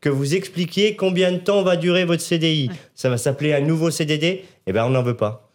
[0.01, 2.71] que vous expliquiez combien de temps va durer votre CDI.
[2.95, 5.51] Ça va s'appeler un nouveau CDD, eh bien on n'en veut pas.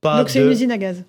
[0.00, 1.02] pas donc c'est une usine à gaz.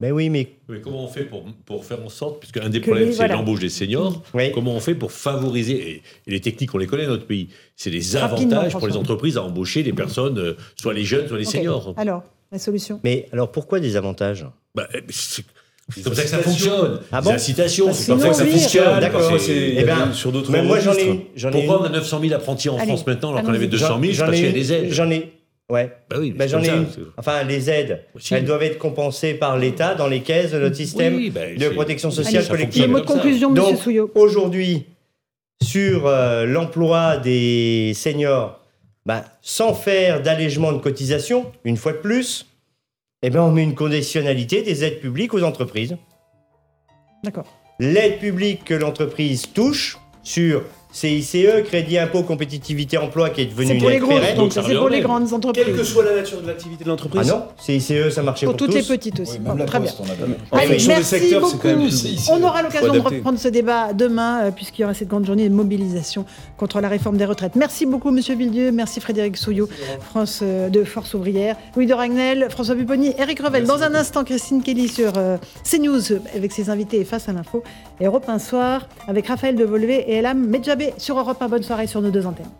[0.00, 0.48] Mais oui, mais...
[0.82, 3.68] comment on fait pour, pour faire en sorte, puisque un des problèmes, c'est l'embauche des
[3.68, 4.22] seniors,
[4.52, 7.90] comment on fait pour favoriser, et, les techniques, on les connaît dans notre pays, c'est
[7.90, 11.44] les avantages pour les entreprises à embaucher les personnes, euh, soit les jeunes, soit les
[11.44, 11.94] seniors.
[11.96, 14.46] Alors, la solution Mais alors, pourquoi des avantages?
[14.74, 15.00] Bah, eh,
[15.90, 17.00] c'est comme ça que ça fonctionne.
[17.12, 17.34] Ah bon?
[17.36, 19.00] c'est comme ça que ça fonctionne.
[19.00, 19.32] D'accord.
[19.48, 20.50] Eh bien, sur d'autres.
[20.50, 23.54] Mais moi, j'en ai, Pourquoi on a 900 000 apprentis en France maintenant alors qu'on
[23.54, 24.92] avait 200 000 Parce qu'il y a des aides.
[24.92, 25.33] J'en ai.
[25.70, 25.90] Ouais.
[26.10, 26.70] Bah oui, bah, j'en ai
[27.16, 31.30] Enfin, les aides, elles doivent être compensées par l'État dans les caisses de notre système
[31.30, 32.82] bah, de protection sociale collective.
[32.82, 33.78] Le mot de conclusion, Donc,
[34.14, 34.84] aujourd'hui,
[35.62, 38.60] sur euh, l'emploi des seniors,
[39.06, 42.46] bah, sans faire d'allègement de cotisation, une fois de plus,
[43.22, 45.96] eh ben, on met une conditionnalité des aides publiques aux entreprises.
[47.22, 47.46] D'accord.
[47.80, 50.62] L'aide publique que l'entreprise touche sur
[50.94, 54.36] CICE, Crédit Impôt Compétitivité Emploi, qui est devenu une aide pérenne.
[54.36, 55.64] Donc c'est pour les grandes entreprises.
[55.64, 57.28] Quelle que soit la nature de l'activité de l'entreprise.
[57.32, 59.40] Ah non, CICE, ça marchait pour, pour toutes les petites aussi.
[59.66, 59.92] très bien.
[60.52, 61.66] Allez, merci beaucoup.
[62.30, 65.48] On aura l'occasion de reprendre ce débat demain, euh, puisqu'il y aura cette grande journée
[65.48, 66.26] de mobilisation
[66.56, 67.56] contre la réforme des retraites.
[67.56, 68.70] Merci beaucoup, Monsieur Villedieu.
[68.70, 69.68] Merci Frédéric Souillot,
[70.00, 71.56] France euh, de Force ouvrière.
[71.74, 73.64] Louis de Ragnel, François Pupponi, Eric Revel.
[73.64, 75.38] Dans un instant, Christine Kelly sur euh,
[75.68, 77.64] CNews avec ses invités et face à l'info.
[78.00, 81.86] Et Europe un soir avec Raphaël Devolvé et Elam Medjabé sur Europe 1 bonne soirée
[81.86, 82.50] sur nos deux antennes.